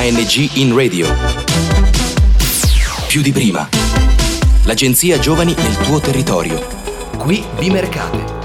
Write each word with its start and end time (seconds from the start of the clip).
ANG 0.00 0.48
in 0.54 0.74
radio. 0.74 1.06
Più 3.06 3.20
di 3.20 3.32
prima. 3.32 3.68
L'agenzia 4.64 5.18
Giovani 5.18 5.54
nel 5.54 5.76
tuo 5.76 6.00
territorio. 6.00 6.58
Qui 7.18 7.44
Bimercate. 7.58 8.39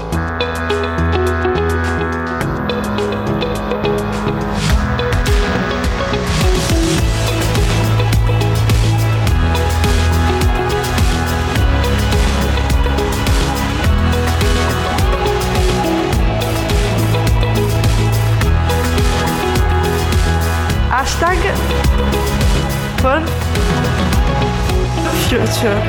Hashtag 21.18 21.56
for 23.00 23.22
future. 25.30 25.80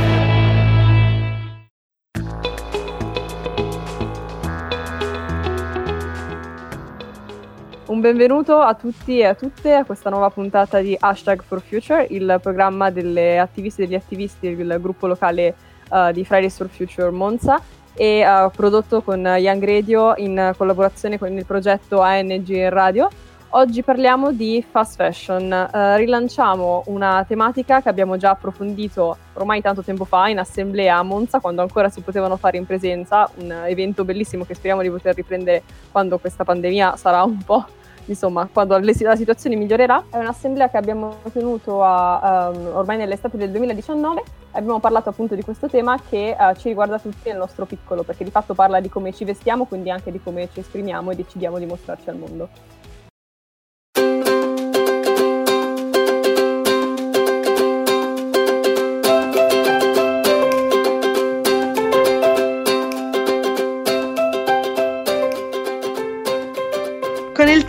Un 7.87 7.99
benvenuto 7.99 8.59
a 8.59 8.73
tutti 8.75 9.19
e 9.19 9.25
a 9.25 9.35
tutte 9.35 9.73
a 9.73 9.83
questa 9.83 10.09
nuova 10.09 10.29
puntata 10.29 10.79
di 10.79 10.95
Hashtag 10.97 11.43
for 11.43 11.61
Future, 11.61 12.07
il 12.09 12.39
programma 12.41 12.89
delle 12.89 13.37
attiviste 13.37 13.83
e 13.83 13.85
degli 13.85 13.95
attivisti 13.95 14.55
del 14.55 14.79
gruppo 14.79 15.07
locale 15.07 15.55
uh, 15.89 16.13
di 16.13 16.23
Fridays 16.23 16.55
for 16.55 16.69
Future 16.69 17.09
Monza 17.09 17.61
e 17.93 18.25
uh, 18.25 18.49
prodotto 18.49 19.01
con 19.01 19.25
Young 19.25 19.65
Radio 19.65 20.15
in 20.15 20.53
collaborazione 20.55 21.19
con 21.19 21.33
il 21.33 21.45
progetto 21.45 21.99
ANG 21.99 22.69
Radio. 22.69 23.09
Oggi 23.51 23.81
parliamo 23.81 24.33
di 24.33 24.63
fast 24.69 24.97
fashion, 24.97 25.49
uh, 25.49 25.95
rilanciamo 25.95 26.83
una 26.87 27.23
tematica 27.25 27.81
che 27.81 27.87
abbiamo 27.87 28.17
già 28.17 28.31
approfondito 28.31 29.15
ormai 29.33 29.61
tanto 29.61 29.81
tempo 29.83 30.03
fa 30.03 30.27
in 30.27 30.37
assemblea 30.37 30.97
a 30.97 31.03
Monza 31.03 31.39
quando 31.39 31.61
ancora 31.61 31.87
si 31.87 32.01
potevano 32.01 32.35
fare 32.35 32.57
in 32.57 32.65
presenza, 32.65 33.29
un 33.37 33.49
evento 33.65 34.03
bellissimo 34.03 34.43
che 34.43 34.53
speriamo 34.53 34.81
di 34.81 34.89
poter 34.89 35.15
riprendere 35.15 35.63
quando 35.93 36.19
questa 36.19 36.43
pandemia 36.43 36.97
sarà 36.97 37.23
un 37.23 37.41
po' 37.41 37.65
insomma, 38.07 38.49
quando 38.51 38.77
la 38.77 39.15
situazione 39.15 39.55
migliorerà. 39.55 40.03
È 40.09 40.17
un'assemblea 40.17 40.69
che 40.69 40.77
abbiamo 40.77 41.19
tenuto 41.31 41.81
a, 41.83 42.49
um, 42.53 42.75
ormai 42.75 42.97
nell'estate 42.97 43.37
del 43.37 43.51
2019 43.51 44.23
abbiamo 44.51 44.79
parlato 44.79 45.09
appunto 45.09 45.35
di 45.35 45.43
questo 45.43 45.67
tema 45.69 45.97
che 46.09 46.35
uh, 46.37 46.53
ci 46.55 46.67
riguarda 46.67 46.99
tutti 46.99 47.29
nel 47.29 47.37
nostro 47.37 47.65
piccolo, 47.65 48.03
perché 48.03 48.25
di 48.25 48.31
fatto 48.31 48.53
parla 48.53 48.81
di 48.81 48.89
come 48.89 49.13
ci 49.13 49.23
vestiamo, 49.23 49.65
quindi 49.65 49.89
anche 49.89 50.11
di 50.11 50.21
come 50.21 50.49
ci 50.51 50.59
esprimiamo 50.59 51.11
e 51.11 51.15
decidiamo 51.15 51.57
di 51.59 51.65
mostrarci 51.65 52.09
al 52.09 52.17
mondo. 52.17 52.49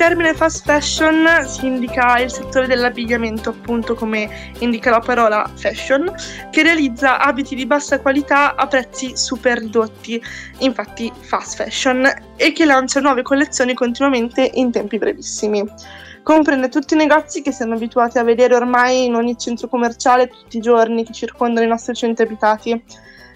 Termine 0.08 0.32
fast 0.32 0.64
fashion 0.64 1.26
si 1.46 1.66
indica 1.66 2.18
il 2.18 2.30
settore 2.30 2.66
dell'abbigliamento, 2.66 3.50
appunto 3.50 3.94
come 3.94 4.54
indica 4.60 4.88
la 4.88 5.00
parola 5.00 5.46
fashion, 5.54 6.10
che 6.50 6.62
realizza 6.62 7.20
abiti 7.20 7.54
di 7.54 7.66
bassa 7.66 8.00
qualità 8.00 8.54
a 8.54 8.66
prezzi 8.66 9.18
super 9.18 9.58
ridotti, 9.58 10.18
infatti 10.60 11.12
fast 11.14 11.56
fashion, 11.56 12.10
e 12.36 12.52
che 12.52 12.64
lancia 12.64 13.00
nuove 13.00 13.20
collezioni 13.20 13.74
continuamente 13.74 14.50
in 14.54 14.70
tempi 14.70 14.96
brevissimi. 14.96 15.62
Comprende 16.22 16.70
tutti 16.70 16.94
i 16.94 16.96
negozi 16.96 17.42
che 17.42 17.52
siamo 17.52 17.74
abituati 17.74 18.16
a 18.16 18.24
vedere 18.24 18.54
ormai 18.54 19.04
in 19.04 19.14
ogni 19.14 19.36
centro 19.36 19.68
commerciale 19.68 20.28
tutti 20.28 20.56
i 20.56 20.62
giorni 20.62 21.04
che 21.04 21.12
circondano 21.12 21.66
i 21.66 21.68
nostri 21.68 21.92
centri 21.94 22.24
abitati 22.24 22.82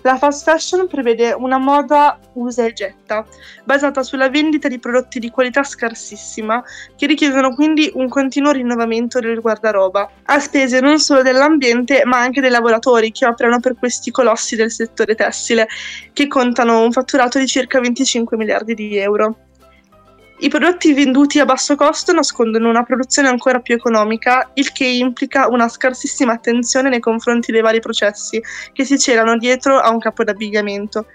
la 0.03 0.17
fast 0.17 0.45
fashion 0.45 0.87
prevede 0.87 1.33
una 1.33 1.59
moda 1.59 2.19
usa 2.35 2.65
e 2.65 2.73
getta, 2.73 3.25
basata 3.65 4.03
sulla 4.03 4.29
vendita 4.29 4.69
di 4.69 4.79
prodotti 4.79 5.19
di 5.19 5.31
qualità 5.31 5.63
scarsissima, 5.63 6.63
che 6.97 7.07
richiedono 7.07 7.55
quindi 7.55 7.91
un 7.95 8.09
continuo 8.09 8.53
rinnovamento 8.53 9.21
del 9.21 9.41
guardaroba, 9.41 10.11
a 10.25 10.39
spese 10.39 10.81
non 10.81 10.99
solo 10.99 11.23
dell'ambiente 11.23 12.03
ma 12.05 12.19
anche 12.19 12.41
dei 12.41 12.51
lavoratori 12.51 13.13
che 13.13 13.27
operano 13.27 13.61
per 13.61 13.77
questi 13.79 14.11
colossi 14.11 14.57
del 14.57 14.71
settore 14.71 15.15
tessile, 15.15 15.69
che 16.13 16.27
contano 16.27 16.83
un 16.83 16.93
fatturato 16.93 17.39
di 17.39 17.47
circa 17.47 17.81
25 17.81 18.37
miliardi 18.37 18.75
di 18.75 18.97
euro. 18.97 19.37
I 20.43 20.49
prodotti 20.49 20.93
venduti 20.93 21.39
a 21.39 21.45
basso 21.45 21.77
costo 21.77 22.13
nascondono 22.13 22.69
una 22.69 22.83
produzione 22.83 23.29
ancora 23.29 23.61
più 23.61 23.77
economica, 23.77 24.51
il 24.55 24.73
che 24.73 24.85
implica 24.85 25.47
una 25.47 25.69
scarsissima 25.69 26.33
attenzione 26.33 26.89
nei 26.89 26.99
confronti 26.99 27.53
dei 27.53 27.61
vari 27.61 27.79
processi 27.79 28.43
che 28.73 28.85
si 28.85 28.99
celano 28.99 29.37
dietro 29.37 29.79
a 29.79 29.89
un 29.91 30.01
capo 30.01 30.25
d'abbigliamento. 30.25 31.07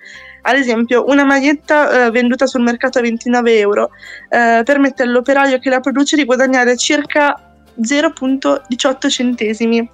Ad 0.44 0.56
esempio, 0.56 1.04
una 1.10 1.26
maglietta 1.26 2.06
eh, 2.06 2.12
venduta 2.12 2.46
sul 2.46 2.62
mercato 2.62 3.00
a 3.00 3.02
29 3.02 3.58
euro 3.58 3.90
eh, 4.30 4.62
permette 4.64 5.04
all'operaio 5.04 5.60
che 5.60 5.70
la 5.70 5.82
produce 5.82 6.16
di 6.16 6.24
guadagnare 6.24 6.78
circa 6.78 7.54
0,18 7.82 9.10
centesimi. 9.10 9.90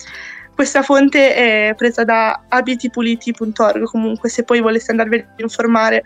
Questa 0.54 0.84
fonte 0.84 1.34
è 1.34 1.74
presa 1.76 2.04
da 2.04 2.44
abitipuliti.org, 2.48 3.86
comunque 3.86 4.30
se 4.30 4.44
poi 4.44 4.62
voleste 4.62 4.92
andarvi 4.92 5.16
a 5.18 5.26
informare. 5.38 6.04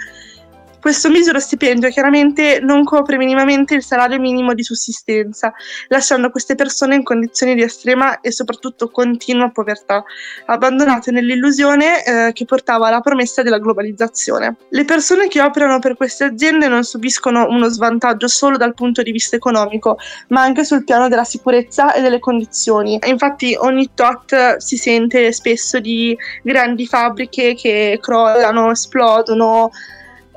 Questo 0.79 1.09
misero 1.09 1.39
stipendio 1.39 1.89
chiaramente 1.89 2.59
non 2.61 2.83
copre 2.83 3.17
minimamente 3.17 3.73
il 3.73 3.83
salario 3.83 4.19
minimo 4.19 4.53
di 4.53 4.63
sussistenza, 4.63 5.51
lasciando 5.87 6.29
queste 6.29 6.55
persone 6.55 6.95
in 6.95 7.03
condizioni 7.03 7.55
di 7.55 7.63
estrema 7.63 8.21
e 8.21 8.31
soprattutto 8.31 8.89
continua 8.89 9.49
povertà, 9.49 10.03
abbandonate 10.45 11.11
nell'illusione 11.11 12.03
eh, 12.03 12.31
che 12.31 12.45
portava 12.45 12.87
alla 12.87 13.01
promessa 13.01 13.41
della 13.41 13.57
globalizzazione. 13.57 14.55
Le 14.69 14.85
persone 14.85 15.27
che 15.27 15.41
operano 15.41 15.79
per 15.79 15.97
queste 15.97 16.25
aziende 16.25 16.67
non 16.67 16.83
subiscono 16.83 17.47
uno 17.49 17.67
svantaggio 17.69 18.27
solo 18.27 18.55
dal 18.55 18.75
punto 18.75 19.01
di 19.01 19.11
vista 19.11 19.35
economico, 19.35 19.97
ma 20.29 20.41
anche 20.41 20.63
sul 20.63 20.83
piano 20.83 21.07
della 21.09 21.23
sicurezza 21.23 21.93
e 21.93 22.01
delle 22.01 22.19
condizioni. 22.19 22.99
Infatti 23.07 23.57
ogni 23.59 23.89
tot 23.93 24.57
si 24.57 24.77
sente 24.77 25.31
spesso 25.31 25.79
di 25.79 26.15
grandi 26.43 26.85
fabbriche 26.85 27.55
che 27.55 27.97
crollano, 28.01 28.71
esplodono, 28.71 29.71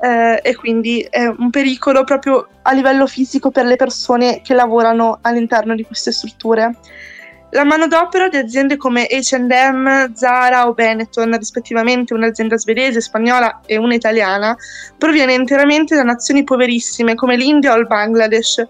eh, 0.01 0.39
e 0.41 0.55
quindi 0.55 1.05
è 1.09 1.25
un 1.25 1.49
pericolo 1.51 2.03
proprio 2.03 2.47
a 2.63 2.73
livello 2.73 3.05
fisico 3.05 3.51
per 3.51 3.65
le 3.65 3.75
persone 3.75 4.41
che 4.41 4.53
lavorano 4.53 5.19
all'interno 5.21 5.75
di 5.75 5.83
queste 5.83 6.11
strutture. 6.11 6.75
La 7.53 7.65
manodopera 7.65 8.29
di 8.29 8.37
aziende 8.37 8.77
come 8.77 9.07
HM, 9.09 10.13
Zara 10.13 10.67
o 10.67 10.73
Benetton, 10.73 11.37
rispettivamente 11.37 12.13
un'azienda 12.13 12.57
svedese, 12.57 13.01
spagnola 13.01 13.59
e 13.65 13.77
una 13.77 13.93
italiana, 13.93 14.55
proviene 14.97 15.33
interamente 15.33 15.93
da 15.93 16.03
nazioni 16.03 16.45
poverissime 16.45 17.13
come 17.13 17.35
l'India 17.35 17.73
o 17.73 17.77
il 17.77 17.87
Bangladesh. 17.87 18.65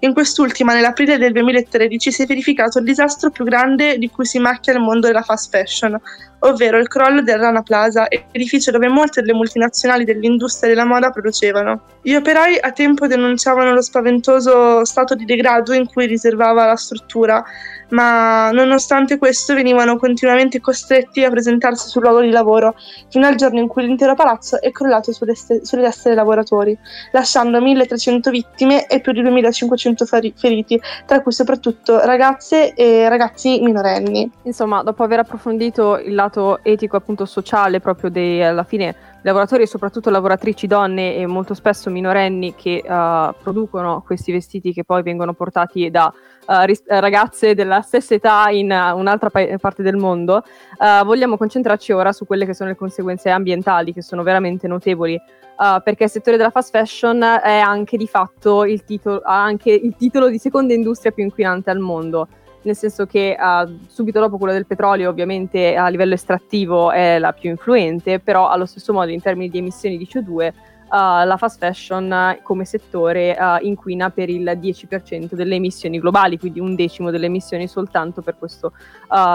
In 0.00 0.12
quest'ultima, 0.12 0.74
nell'aprile 0.74 1.16
del 1.16 1.32
2013, 1.32 2.12
si 2.12 2.22
è 2.22 2.26
verificato 2.26 2.78
il 2.78 2.84
disastro 2.84 3.30
più 3.30 3.44
grande 3.44 3.96
di 3.96 4.10
cui 4.10 4.26
si 4.26 4.38
macchia 4.38 4.74
il 4.74 4.80
mondo 4.80 5.06
della 5.06 5.22
fast 5.22 5.50
fashion, 5.50 5.98
ovvero 6.40 6.78
il 6.78 6.88
crollo 6.88 7.22
del 7.22 7.38
Rana 7.38 7.62
Plaza, 7.62 8.06
edificio 8.08 8.70
dove 8.70 8.88
molte 8.88 9.20
delle 9.20 9.32
multinazionali 9.32 10.04
dell'industria 10.04 10.68
della 10.68 10.84
moda 10.84 11.10
producevano. 11.10 11.82
Gli 12.02 12.14
operai 12.14 12.58
a 12.60 12.70
tempo 12.72 13.06
denunciavano 13.06 13.72
lo 13.72 13.82
spaventoso 13.82 14.84
stato 14.84 15.14
di 15.14 15.24
degrado 15.24 15.72
in 15.72 15.86
cui 15.86 16.06
riservava 16.06 16.66
la 16.66 16.76
struttura, 16.76 17.44
ma 17.88 18.50
nonostante 18.50 19.18
questo 19.18 19.54
venivano 19.54 19.96
continuamente 19.96 20.60
costretti 20.60 21.24
a 21.24 21.30
presentarsi 21.30 21.88
sul 21.88 22.02
luogo 22.02 22.20
di 22.20 22.30
lavoro, 22.30 22.74
fino 23.08 23.26
al 23.26 23.36
giorno 23.36 23.60
in 23.60 23.68
cui 23.68 23.86
l'intero 23.86 24.14
palazzo 24.14 24.60
è 24.60 24.70
crollato 24.70 25.12
sulle, 25.12 25.34
ste- 25.34 25.64
sulle 25.64 25.82
teste 25.82 26.08
dei 26.08 26.16
lavoratori, 26.16 26.76
lasciando 27.12 27.60
1300 27.60 28.30
vittime 28.30 28.86
e 28.86 29.00
più 29.00 29.12
di 29.12 29.22
2500 29.22 30.04
feri- 30.04 30.34
feriti, 30.36 30.80
tra 31.06 31.20
cui 31.22 31.32
soprattutto 31.32 31.98
ragazze 32.04 32.74
e 32.74 33.08
ragazzi 33.08 33.60
minorenni. 33.60 34.30
Insomma, 34.42 34.82
dopo 34.82 35.02
aver 35.02 35.20
approfondito 35.20 35.98
il 35.98 36.14
lato 36.14 36.25
etico 36.62 36.96
appunto 36.96 37.24
sociale 37.24 37.80
proprio 37.80 38.10
dei, 38.10 38.42
alla 38.42 38.64
fine 38.64 38.94
lavoratori 39.22 39.64
e 39.64 39.66
soprattutto 39.66 40.08
lavoratrici 40.08 40.66
donne 40.66 41.16
e 41.16 41.26
molto 41.26 41.52
spesso 41.54 41.90
minorenni 41.90 42.54
che 42.54 42.82
uh, 42.84 43.34
producono 43.42 44.02
questi 44.06 44.30
vestiti 44.30 44.72
che 44.72 44.84
poi 44.84 45.02
vengono 45.02 45.32
portati 45.32 45.90
da 45.90 46.12
uh, 46.46 46.64
ris- 46.64 46.84
ragazze 46.86 47.54
della 47.54 47.80
stessa 47.80 48.14
età 48.14 48.48
in 48.50 48.70
uh, 48.70 48.96
un'altra 48.96 49.30
pa- 49.30 49.56
parte 49.60 49.82
del 49.82 49.96
mondo, 49.96 50.42
vogliamo 51.04 51.36
concentrarci 51.36 51.92
ora 51.92 52.12
su 52.12 52.26
quelle 52.26 52.46
che 52.46 52.54
sono 52.54 52.70
le 52.70 52.76
conseguenze 52.76 53.30
ambientali 53.30 53.92
che 53.92 54.02
sono 54.02 54.22
veramente 54.22 54.68
notevoli. 54.68 55.18
perché 55.82 56.04
il 56.04 56.10
settore 56.10 56.36
della 56.36 56.50
fast 56.50 56.70
fashion 56.70 57.22
è 57.22 57.58
anche 57.58 57.96
di 57.96 58.06
fatto 58.06 58.64
il 58.64 58.84
titolo, 58.84 59.22
ha 59.24 59.42
anche 59.42 59.72
il 59.72 59.96
titolo 59.96 60.28
di 60.28 60.38
seconda 60.38 60.74
industria 60.74 61.12
più 61.12 61.24
inquinante 61.24 61.70
al 61.70 61.78
mondo 61.78 62.28
nel 62.66 62.76
senso 62.76 63.06
che 63.06 63.36
uh, 63.38 63.78
subito 63.86 64.18
dopo 64.18 64.36
quello 64.38 64.52
del 64.52 64.66
petrolio 64.66 65.08
ovviamente 65.08 65.76
a 65.76 65.88
livello 65.88 66.14
estrattivo 66.14 66.90
è 66.90 67.18
la 67.18 67.32
più 67.32 67.48
influente, 67.48 68.18
però 68.18 68.48
allo 68.48 68.66
stesso 68.66 68.92
modo 68.92 69.10
in 69.12 69.22
termini 69.22 69.48
di 69.48 69.58
emissioni 69.58 69.96
di 69.96 70.08
CO2 70.10 70.28
uh, 70.28 70.36
uh, 70.36 70.52
la 70.96 71.36
fast 71.36 71.58
fashion 71.58 72.38
come 72.42 72.64
settore 72.64 73.36
uh, 73.38 73.64
inquina 73.64 74.10
per 74.10 74.28
il 74.28 74.44
10% 74.44 75.34
delle 75.34 75.56
emissioni 75.56 75.98
globali, 75.98 76.38
quindi 76.38 76.60
un 76.60 76.74
decimo 76.74 77.10
delle 77.10 77.26
emissioni 77.26 77.68
soltanto 77.68 78.22
per 78.22 78.36
questo 78.38 78.72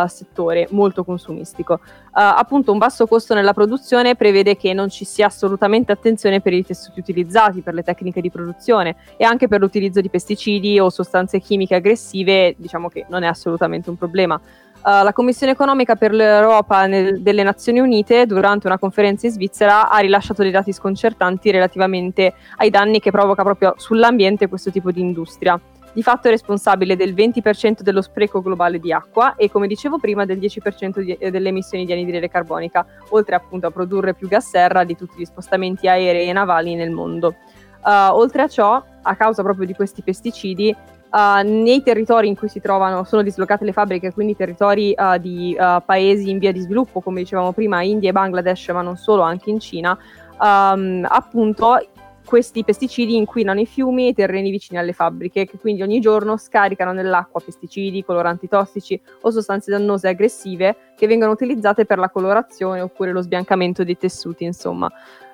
settore 0.07 0.67
molto 0.71 1.05
consumistico. 1.05 1.79
appunto 2.11 2.73
un 2.73 2.77
basso 2.77 3.07
costo 3.07 3.33
nella 3.33 3.53
produzione 3.53 4.15
prevede 4.15 4.57
che 4.57 4.73
non 4.73 4.89
ci 4.89 5.05
sia 5.05 5.27
assolutamente 5.27 5.93
attenzione 5.93 6.41
per 6.41 6.53
i 6.53 6.65
tessuti 6.65 6.99
utilizzati, 6.99 7.61
per 7.61 7.73
le 7.73 7.83
tecniche 7.83 8.19
di 8.19 8.29
produzione 8.29 8.97
e 9.15 9.23
anche 9.23 9.47
per 9.47 9.61
l'utilizzo 9.61 10.01
di 10.01 10.09
pesticidi 10.09 10.79
o 10.79 10.89
sostanze 10.89 11.39
chimiche 11.39 11.75
aggressive, 11.75 12.55
diciamo 12.57 12.89
che 12.89 13.05
non 13.07 13.23
è 13.23 13.27
assolutamente 13.27 13.89
un 13.89 13.97
problema. 13.97 14.39
Uh, 14.83 15.04
la 15.04 15.13
Commissione 15.13 15.51
economica 15.51 15.95
per 15.95 16.12
l'Europa 16.12 16.88
nel, 16.88 17.22
delle 17.22 17.44
Nazioni 17.44 17.80
Unite, 17.80 18.25
durante 18.25 18.66
una 18.66 18.80
conferenza 18.80 19.28
in 19.28 19.31
Svizzera, 19.31 19.89
ha 19.89 20.00
rilasciato 20.00 20.42
dei 20.42 20.50
dati 20.50 20.74
sconcertanti 20.74 21.51
relativamente 21.51 22.33
ai 22.56 22.72
danni 22.72 23.00
che 23.00 23.12
provoca 23.12 23.44
proprio 23.44 23.75
sull'ambiente 23.78 24.48
questo 24.48 24.72
tipo 24.72 24.92
di 24.92 25.00
industria. 25.00 25.60
Di 25.94 26.01
fatto 26.01 26.30
è 26.30 26.31
responsabile 26.31 26.95
del 26.95 27.13
20% 27.13 27.81
dello 27.81 28.01
spreco 28.01 28.42
globale 28.42 28.80
di 28.80 28.92
acqua 28.92 29.36
e, 29.36 29.51
come 29.51 29.68
dicevo 29.68 30.00
prima, 30.00 30.25
del 30.25 30.39
10% 30.39 31.00
di, 31.01 31.13
eh, 31.13 31.30
delle 31.30 31.50
emissioni 31.50 31.86
di 31.86 31.92
anidride 31.92 32.28
carbonica, 32.28 32.83
oltre 33.10 33.36
appunto 33.36 33.68
a 33.68 33.72
produrre 33.72 34.16
più 34.16 34.28
gas 34.28 34.50
serra 34.50 34.83
di 34.83 34.95
tutti 34.95 35.13
gli 35.18 35.25
spostamenti 35.25 35.88
aerei 35.88 36.28
e 36.28 36.33
navali 36.33 36.74
nel 36.74 36.89
mondo. 36.89 37.36
Uh, 37.83 38.13
oltre 38.13 38.44
a 38.44 38.48
ciò, 38.48 38.81
a 39.01 39.16
causa 39.16 39.44
proprio 39.44 39.66
di 39.66 39.74
questi 39.74 40.01
pesticidi, 40.01 40.75
Uh, 41.11 41.45
nei 41.45 41.83
territori 41.83 42.29
in 42.29 42.37
cui 42.37 42.47
si 42.47 42.61
trovano, 42.61 43.03
sono 43.03 43.21
dislocate 43.21 43.65
le 43.65 43.73
fabbriche, 43.73 44.13
quindi 44.13 44.33
territori 44.33 44.95
uh, 44.95 45.17
di 45.17 45.53
uh, 45.59 45.83
paesi 45.85 46.29
in 46.29 46.37
via 46.39 46.53
di 46.53 46.61
sviluppo, 46.61 47.01
come 47.01 47.19
dicevamo 47.19 47.51
prima, 47.51 47.81
India 47.81 48.09
e 48.09 48.13
Bangladesh, 48.13 48.69
ma 48.69 48.81
non 48.81 48.95
solo, 48.95 49.21
anche 49.21 49.49
in 49.49 49.59
Cina, 49.59 49.97
um, 50.39 51.05
appunto 51.09 51.77
questi 52.23 52.63
pesticidi 52.63 53.17
inquinano 53.17 53.59
i 53.59 53.65
fiumi 53.65 54.05
e 54.05 54.09
i 54.09 54.13
terreni 54.13 54.51
vicini 54.51 54.79
alle 54.79 54.93
fabbriche, 54.93 55.45
che 55.45 55.57
quindi 55.57 55.81
ogni 55.81 55.99
giorno 55.99 56.37
scaricano 56.37 56.93
nell'acqua 56.93 57.41
pesticidi, 57.41 58.05
coloranti 58.05 58.47
tossici 58.47 58.97
o 59.21 59.31
sostanze 59.31 59.69
dannose 59.69 60.07
e 60.07 60.11
aggressive 60.11 60.75
che 60.95 61.07
vengono 61.07 61.33
utilizzate 61.33 61.85
per 61.85 61.97
la 61.97 62.09
colorazione 62.09 62.79
oppure 62.79 63.11
lo 63.11 63.21
sbiancamento 63.21 63.83
dei 63.83 63.97
tessuti, 63.97 64.45
insomma. 64.45 64.89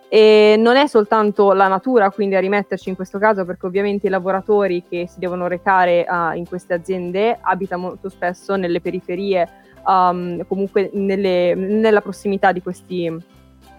E 0.10 0.56
non 0.58 0.78
è 0.78 0.88
soltanto 0.88 1.52
la 1.52 1.68
natura 1.68 2.10
quindi 2.12 2.36
a 2.36 2.40
rimetterci 2.40 2.88
in 2.88 2.96
questo 2.96 3.20
caso 3.20 3.44
perché 3.44 3.66
ovviamente 3.66 4.08
i 4.08 4.10
lavoratori 4.10 4.84
che 4.88 5.06
si 5.06 5.20
devono 5.20 5.48
recare 5.48 6.06
uh, 6.08 6.34
in 6.34 6.48
queste 6.48 6.74
aziende 6.74 7.38
abitano 7.42 7.82
molto 7.82 8.08
spesso 8.08 8.56
nelle 8.56 8.80
periferie, 8.80 9.50
um, 9.86 10.46
comunque 10.48 10.90
nelle, 10.94 11.56
nella 11.56 12.00
prossimità 12.00 12.54
di 12.54 12.62
questi 12.62 13.14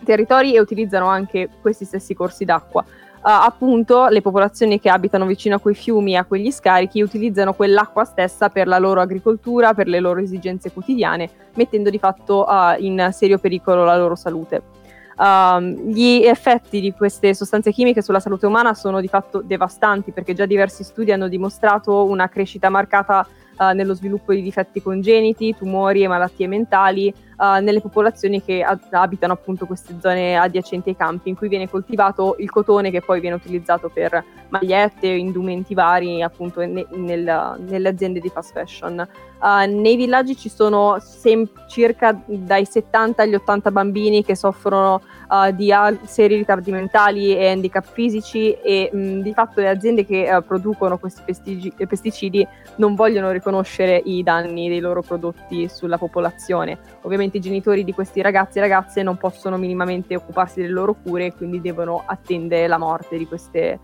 territori 0.05 0.55
e 0.55 0.61
utilizzano 0.61 1.07
anche 1.07 1.49
questi 1.63 1.87
stessi 1.87 2.13
corsi 2.15 2.45
d'acqua. 2.45 2.85
Uh, 3.19 3.21
appunto 3.23 4.07
le 4.09 4.21
popolazioni 4.21 4.79
che 4.79 4.91
abitano 4.91 5.25
vicino 5.25 5.57
a 5.57 5.59
quei 5.59 5.75
fiumi 5.75 6.13
e 6.13 6.19
a 6.19 6.25
quegli 6.25 6.53
scarichi 6.53 7.01
utilizzano 7.01 7.55
quell'acqua 7.55 8.05
stessa 8.05 8.51
per 8.51 8.67
la 8.67 8.79
loro 8.79 9.01
agricoltura, 9.01 9.73
per 9.73 9.89
le 9.89 9.99
loro 9.99 10.21
esigenze 10.21 10.71
quotidiane, 10.73 11.29
mettendo 11.55 11.89
di 11.89 11.99
fatto 11.99 12.47
uh, 12.47 12.81
in 12.81 13.09
serio 13.13 13.39
pericolo 13.39 13.85
la 13.85 13.97
loro 13.97 14.15
salute. 14.15 14.78
Um, 15.19 15.91
gli 15.91 16.23
effetti 16.25 16.81
di 16.81 16.93
queste 16.93 17.35
sostanze 17.35 17.73
chimiche 17.73 18.03
sulla 18.03 18.21
salute 18.21 18.47
umana 18.47 18.73
sono 18.73 19.01
di 19.01 19.09
fatto 19.09 19.43
devastanti 19.43 20.13
perché 20.13 20.33
già 20.33 20.47
diversi 20.47 20.85
studi 20.85 21.11
hanno 21.11 21.27
dimostrato 21.27 22.05
una 22.05 22.29
crescita 22.29 22.69
marcata 22.69 23.27
uh, 23.59 23.73
nello 23.75 23.95
sviluppo 23.95 24.33
di 24.33 24.43
difetti 24.43 24.81
congeniti, 24.81 25.57
tumori 25.57 26.05
e 26.05 26.09
malattie 26.09 26.47
mentali 26.47 27.13
uh, 27.39 27.63
nelle 27.63 27.81
popolazioni 27.81 28.43
che 28.43 28.63
ad- 28.63 28.81
abitano 28.91 29.33
appunto 29.33 29.67
queste 29.67 29.97
zone 30.01 30.37
adiacenti 30.37 30.91
ai 30.91 30.97
campi 30.97 31.29
in 31.29 31.37
cui 31.37 31.49
viene 31.49 31.69
coltivato 31.69 32.37
il 32.39 32.51
cotone 32.51 32.91
che 32.91 33.01
poi 33.01 33.21
viene 33.21 33.37
utilizzato 33.37 33.89
per 33.89 34.23
magliette, 34.49 35.07
indumenti 35.07 35.75
vari 35.75 36.23
appunto 36.23 36.61
ne- 36.65 36.87
nel, 36.91 37.57
nelle 37.67 37.89
aziende 37.89 38.21
di 38.21 38.29
fast 38.29 38.53
fashion. 38.53 39.07
Uh, 39.41 39.71
nei 39.73 39.95
villaggi 39.95 40.37
ci 40.37 40.49
sono 40.49 40.99
sem- 41.01 41.49
circa 41.69 42.21
dai 42.27 42.65
70 42.65 43.23
agli 43.23 43.35
80 43.35 43.71
bambini 43.71 44.25
che 44.25 44.35
soffrono 44.35 45.01
uh, 45.29 45.53
di 45.53 45.71
al- 45.71 46.01
seri 46.05 46.35
ritardi 46.35 46.73
mentali 46.73 47.37
e 47.37 47.49
handicap 47.49 47.87
fisici 47.87 48.53
e 48.53 48.91
mh, 48.93 49.21
di 49.21 49.33
fatto 49.33 49.61
le 49.61 49.69
aziende 49.69 50.05
che 50.05 50.29
uh, 50.29 50.43
producono 50.43 50.99
questi 50.99 51.23
pesticidi, 51.25 51.87
pesticidi 51.87 52.47
non 52.77 52.97
vogliono 52.97 53.31
riconoscere 53.31 54.01
i 54.05 54.25
danni 54.25 54.69
dei 54.69 54.81
loro 54.81 55.03
prodotti 55.03 55.69
sulla 55.69 55.99
popolazione. 55.99 56.79
Ovviamente 57.03 57.28
i 57.37 57.41
genitori 57.41 57.85
di 57.85 57.93
questi 57.93 58.23
ragazzi 58.23 58.59
e 58.59 58.63
ragazze 58.63 59.03
non 59.03 59.17
possono 59.19 59.57
minimamente 59.59 60.17
occuparsi 60.17 60.61
delle 60.61 60.73
loro 60.73 60.95
cure 60.95 61.27
e 61.27 61.35
quindi 61.35 61.61
devono 61.61 62.03
attendere 62.07 62.67
la 62.67 62.79
morte 62.79 63.27
queste, 63.27 63.79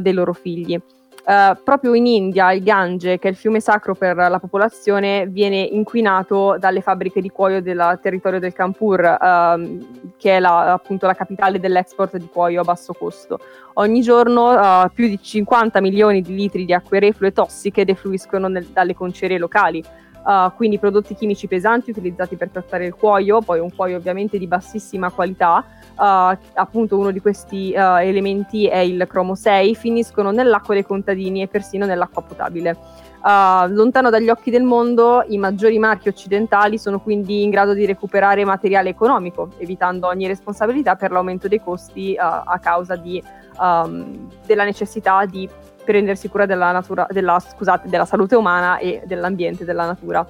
dei 0.00 0.12
loro 0.12 0.32
figli. 0.32 0.78
Uh, 1.24 1.56
proprio 1.62 1.94
in 1.94 2.06
India 2.06 2.50
il 2.52 2.64
Gange, 2.64 3.20
che 3.20 3.28
è 3.28 3.30
il 3.30 3.36
fiume 3.36 3.60
sacro 3.60 3.94
per 3.94 4.16
la 4.16 4.40
popolazione, 4.40 5.28
viene 5.28 5.58
inquinato 5.58 6.56
dalle 6.58 6.80
fabbriche 6.80 7.20
di 7.20 7.28
cuoio 7.28 7.62
del 7.62 8.00
territorio 8.02 8.40
del 8.40 8.52
Kanpur, 8.52 8.98
uh, 9.20 10.12
che 10.16 10.36
è 10.36 10.40
la, 10.40 10.72
appunto 10.72 11.06
la 11.06 11.14
capitale 11.14 11.60
dell'export 11.60 12.16
di 12.16 12.26
cuoio 12.26 12.62
a 12.62 12.64
basso 12.64 12.92
costo. 12.92 13.38
Ogni 13.74 14.00
giorno 14.00 14.50
uh, 14.50 14.90
più 14.92 15.06
di 15.06 15.22
50 15.22 15.80
milioni 15.80 16.22
di 16.22 16.34
litri 16.34 16.64
di 16.64 16.74
acque 16.74 16.98
reflue 16.98 17.32
tossiche 17.32 17.84
defluiscono 17.84 18.48
nel, 18.48 18.64
dalle 18.64 18.94
concerie 18.94 19.38
locali. 19.38 19.80
Uh, 20.24 20.52
quindi 20.54 20.78
prodotti 20.78 21.16
chimici 21.16 21.48
pesanti 21.48 21.90
utilizzati 21.90 22.36
per 22.36 22.48
trattare 22.48 22.86
il 22.86 22.94
cuoio, 22.94 23.40
poi 23.40 23.58
un 23.58 23.74
cuoio 23.74 23.96
ovviamente 23.96 24.38
di 24.38 24.46
bassissima 24.46 25.10
qualità, 25.10 25.64
uh, 25.96 26.36
appunto 26.54 26.96
uno 26.96 27.10
di 27.10 27.20
questi 27.20 27.74
uh, 27.74 27.98
elementi 28.00 28.68
è 28.68 28.78
il 28.78 29.04
cromo 29.08 29.34
6, 29.34 29.74
finiscono 29.74 30.30
nell'acqua 30.30 30.74
dei 30.74 30.84
contadini 30.84 31.42
e 31.42 31.48
persino 31.48 31.86
nell'acqua 31.86 32.22
potabile. 32.22 32.76
lontano 33.22 34.10
dagli 34.10 34.28
occhi 34.28 34.52
del 34.52 34.62
mondo, 34.62 35.24
i 35.26 35.38
maggiori 35.38 35.78
marchi 35.78 36.08
occidentali 36.08 36.78
sono 36.78 37.00
quindi 37.00 37.42
in 37.42 37.50
grado 37.50 37.74
di 37.74 37.84
recuperare 37.84 38.44
materiale 38.44 38.90
economico, 38.90 39.50
evitando 39.58 40.06
ogni 40.06 40.28
responsabilità 40.28 40.94
per 40.94 41.10
l'aumento 41.10 41.48
dei 41.48 41.60
costi 41.60 42.16
a 42.16 42.58
causa 42.60 42.94
di, 42.94 43.22
um, 43.60 44.28
della 44.46 44.64
necessità 44.64 45.24
di 45.24 45.48
prendersi 45.84 46.28
cura 46.28 46.46
della, 46.46 46.72
natura, 46.72 47.06
della, 47.10 47.38
scusate, 47.38 47.88
della 47.88 48.04
salute 48.04 48.36
umana 48.36 48.78
e 48.78 49.02
dell'ambiente, 49.04 49.64
della 49.64 49.86
natura. 49.86 50.26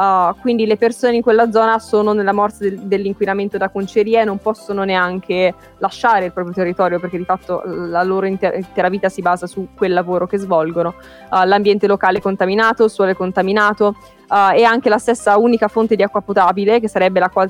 Uh, 0.00 0.34
quindi 0.40 0.64
le 0.64 0.78
persone 0.78 1.16
in 1.16 1.20
quella 1.20 1.50
zona 1.50 1.78
sono 1.78 2.12
nella 2.12 2.32
morsa 2.32 2.64
del, 2.64 2.78
dell'inquinamento 2.78 3.58
da 3.58 3.68
concerie 3.68 4.20
e 4.20 4.24
non 4.24 4.38
possono 4.38 4.82
neanche 4.84 5.52
lasciare 5.76 6.24
il 6.26 6.32
proprio 6.32 6.54
territorio 6.54 6.98
perché 6.98 7.18
di 7.18 7.24
fatto 7.24 7.60
la 7.66 8.02
loro 8.02 8.24
inter- 8.24 8.56
intera 8.56 8.88
vita 8.88 9.10
si 9.10 9.20
basa 9.20 9.46
su 9.46 9.68
quel 9.76 9.92
lavoro 9.92 10.26
che 10.26 10.38
svolgono. 10.38 10.94
Uh, 11.30 11.44
l'ambiente 11.44 11.86
locale 11.86 12.18
è 12.18 12.20
contaminato, 12.22 12.84
il 12.84 12.90
suolo 12.90 13.10
è 13.10 13.14
contaminato 13.14 13.94
uh, 14.28 14.54
e 14.54 14.62
anche 14.62 14.88
la 14.88 14.98
stessa 14.98 15.36
unica 15.36 15.68
fonte 15.68 15.96
di 15.96 16.02
acqua 16.02 16.22
potabile, 16.22 16.80
che 16.80 16.88
sarebbe 16.88 17.20
l'acqua 17.20 17.46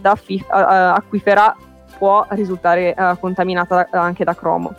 acquifera, 0.49 1.55
può 1.99 2.27
risultare 2.31 2.97
contaminata 3.21 3.87
anche 3.91 4.25
da 4.25 4.35
cromo. 4.35 4.75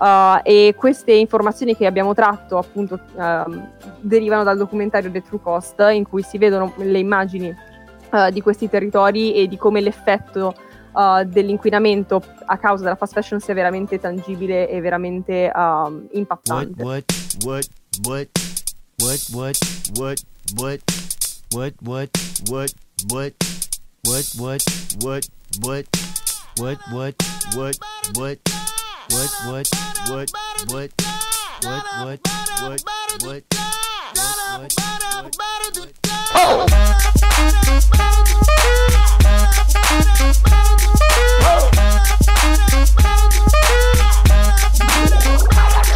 Uh, 0.00 0.40
e 0.44 0.74
queste 0.78 1.12
informazioni 1.12 1.76
che 1.76 1.84
abbiamo 1.84 2.14
tratto 2.14 2.56
appunto 2.56 2.98
uh, 3.16 3.62
derivano 4.00 4.42
dal 4.42 4.56
documentario 4.56 5.10
The 5.10 5.20
True 5.20 5.40
Cost 5.42 5.78
in 5.92 6.08
cui 6.08 6.22
si 6.22 6.38
vedono 6.38 6.72
le 6.76 6.98
immagini 6.98 7.54
uh, 8.10 8.30
di 8.30 8.40
questi 8.40 8.70
territori 8.70 9.34
e 9.34 9.46
di 9.46 9.58
come 9.58 9.82
l'effetto 9.82 10.54
dell'inquinamento 11.26 12.20
a 12.46 12.58
causa 12.58 12.82
della 12.82 12.96
fast 12.96 13.12
fashion 13.12 13.38
sia 13.38 13.54
veramente 13.54 14.00
tangibile 14.00 14.68
e 14.68 14.80
veramente 14.80 15.52
impattante. 16.10 16.82
What, 16.82 17.04
what, 17.44 17.64
what, 18.02 18.28
what, 18.98 19.20
what, 19.30 19.56
what, 19.96 20.20
what, 20.56 20.82
what, 21.52 21.72
what, 21.80 22.10
what, 22.40 22.50
what, 22.50 22.72
what, 23.20 23.44
what, 24.02 24.62
what, 24.98 24.98
what, 24.98 25.28
what, 25.60 25.86
what, 26.58 26.74
what, 26.90 27.14
what, 27.54 27.78
What, 28.16 28.59
what, 29.10 29.30
what, 29.46 29.68
what, 30.08 30.30
what, 30.68 30.90
what, 31.62 31.84
what, 32.02 32.20
what, 32.60 32.60
what, 32.62 32.82
what, 33.22 33.60
Oh! 36.32 36.66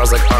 I 0.00 0.02
was 0.02 0.12
like, 0.12 0.39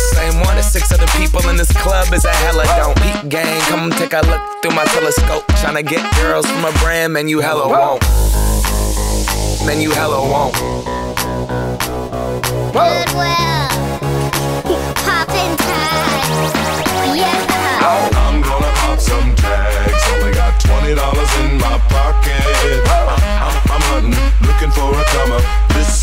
same 0.15 0.39
one 0.41 0.57
as 0.57 0.71
six 0.71 0.91
other 0.91 1.07
people 1.17 1.47
in 1.49 1.55
this 1.55 1.71
club 1.71 2.13
is 2.13 2.25
a 2.25 2.33
hella 2.33 2.65
don't. 2.77 2.97
Peak 3.01 3.29
gang, 3.29 3.61
come 3.69 3.91
take 3.91 4.13
a 4.13 4.21
look 4.21 4.41
through 4.61 4.75
my 4.75 4.85
telescope. 4.85 5.45
Tryna 5.61 5.85
get 5.87 6.03
girls 6.15 6.45
from 6.49 6.65
a 6.65 6.71
brand, 6.79 7.13
man, 7.13 7.27
you 7.27 7.39
hella 7.39 7.67
won't. 7.67 8.01
Man, 9.65 9.79
you 9.79 9.91
hella 9.91 10.19
won't. 10.19 10.55
Goodwill. 12.73 13.67
Poppin' 15.05 15.55
tags. 15.57 16.53
Yeah. 17.15 18.09
I'm 18.17 18.41
gonna 18.41 18.71
pop 18.81 18.99
some 18.99 19.35
tags. 19.35 20.03
Only 20.13 20.33
got 20.33 20.59
twenty 20.59 20.95
dollars 20.95 21.29
in 21.41 21.57
my 21.59 21.77
pocket. 21.89 22.41
I'm, 22.89 23.09
I'm, 23.45 23.55
I'm 23.69 23.81
hunting, 23.91 24.47
looking 24.47 24.71
for 24.71 24.89
a 24.97 25.03
come 25.13 25.31
up. 25.33 25.43
This 25.75 26.00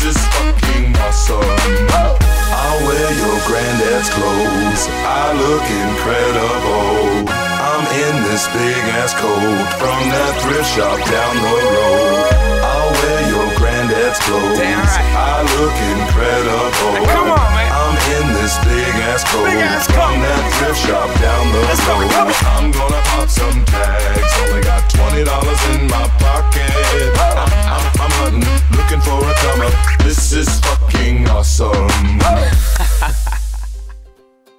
coat 9.19 9.67
from 9.75 9.99
that 10.15 10.33
thrift 10.39 10.69
shop 10.71 10.95
down 11.11 11.35
the 11.43 11.55
road. 11.75 12.23
I'll 12.63 12.91
wear 13.03 13.19
your 13.27 13.47
granddad's 13.59 14.19
clothes. 14.23 14.55
Damn 14.55 14.79
right. 14.79 15.11
I 15.11 15.43
look 15.59 15.75
incredible. 15.75 17.03
Come 17.03 17.27
on, 17.35 17.49
man. 17.51 17.67
I'm 17.67 17.95
in 18.15 18.25
this 18.39 18.55
big 18.63 18.95
ass 19.11 19.23
coat 19.27 19.43
Big 19.45 19.59
ass 19.59 19.85
from 19.91 20.15
coat. 20.15 20.23
that 20.23 20.43
thrift 20.55 20.79
shop 20.87 21.09
down 21.19 21.43
the 21.51 21.61
Let's 21.67 21.83
road. 21.83 22.07
on. 22.15 22.31
I'm 22.47 22.67
gonna 22.71 23.01
pop 23.11 23.27
some 23.27 23.59
tags. 23.67 24.31
Only 24.47 24.63
got 24.63 24.87
twenty 24.87 25.23
dollars 25.27 25.61
in 25.75 25.87
my 25.91 26.07
pocket. 26.23 26.71
I'm, 27.35 27.51
I'm, 27.75 27.83
I'm 27.99 28.13
hunting, 28.23 28.47
looking 28.75 29.01
for 29.03 29.19
a 29.19 29.33
come 29.43 29.61
up. 29.67 29.75
This 30.07 30.31
is 30.31 30.47
fucking 30.63 31.27
awesome. 31.27 31.91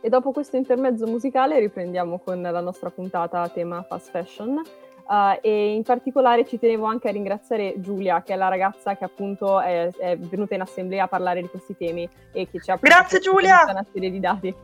E 0.02 0.08
dopo 0.08 0.32
questo 0.32 0.56
intermezzo 0.56 1.06
musicale 1.06 1.58
riprendiamo 1.58 2.18
con 2.18 2.40
la 2.40 2.60
nostra 2.60 2.90
puntata 2.90 3.42
a 3.42 3.48
tema 3.48 3.82
fast 3.82 4.10
fashion. 4.10 4.62
Uh, 5.10 5.36
e 5.40 5.74
in 5.74 5.82
particolare 5.82 6.46
ci 6.46 6.56
tenevo 6.56 6.84
anche 6.84 7.08
a 7.08 7.10
ringraziare 7.10 7.74
Giulia, 7.78 8.22
che 8.22 8.32
è 8.32 8.36
la 8.36 8.46
ragazza 8.46 8.96
che 8.96 9.04
appunto 9.04 9.60
è, 9.60 9.90
è 9.98 10.16
venuta 10.16 10.54
in 10.54 10.60
assemblea 10.60 11.04
a 11.04 11.08
parlare 11.08 11.42
di 11.42 11.48
questi 11.48 11.76
temi 11.76 12.08
e 12.32 12.48
che 12.48 12.60
ci 12.60 12.70
ha 12.70 12.78
Grazie, 12.80 13.18
Giulia! 13.18 13.66
una 13.68 13.84
serie 13.92 14.08
di 14.08 14.20
dati. 14.20 14.54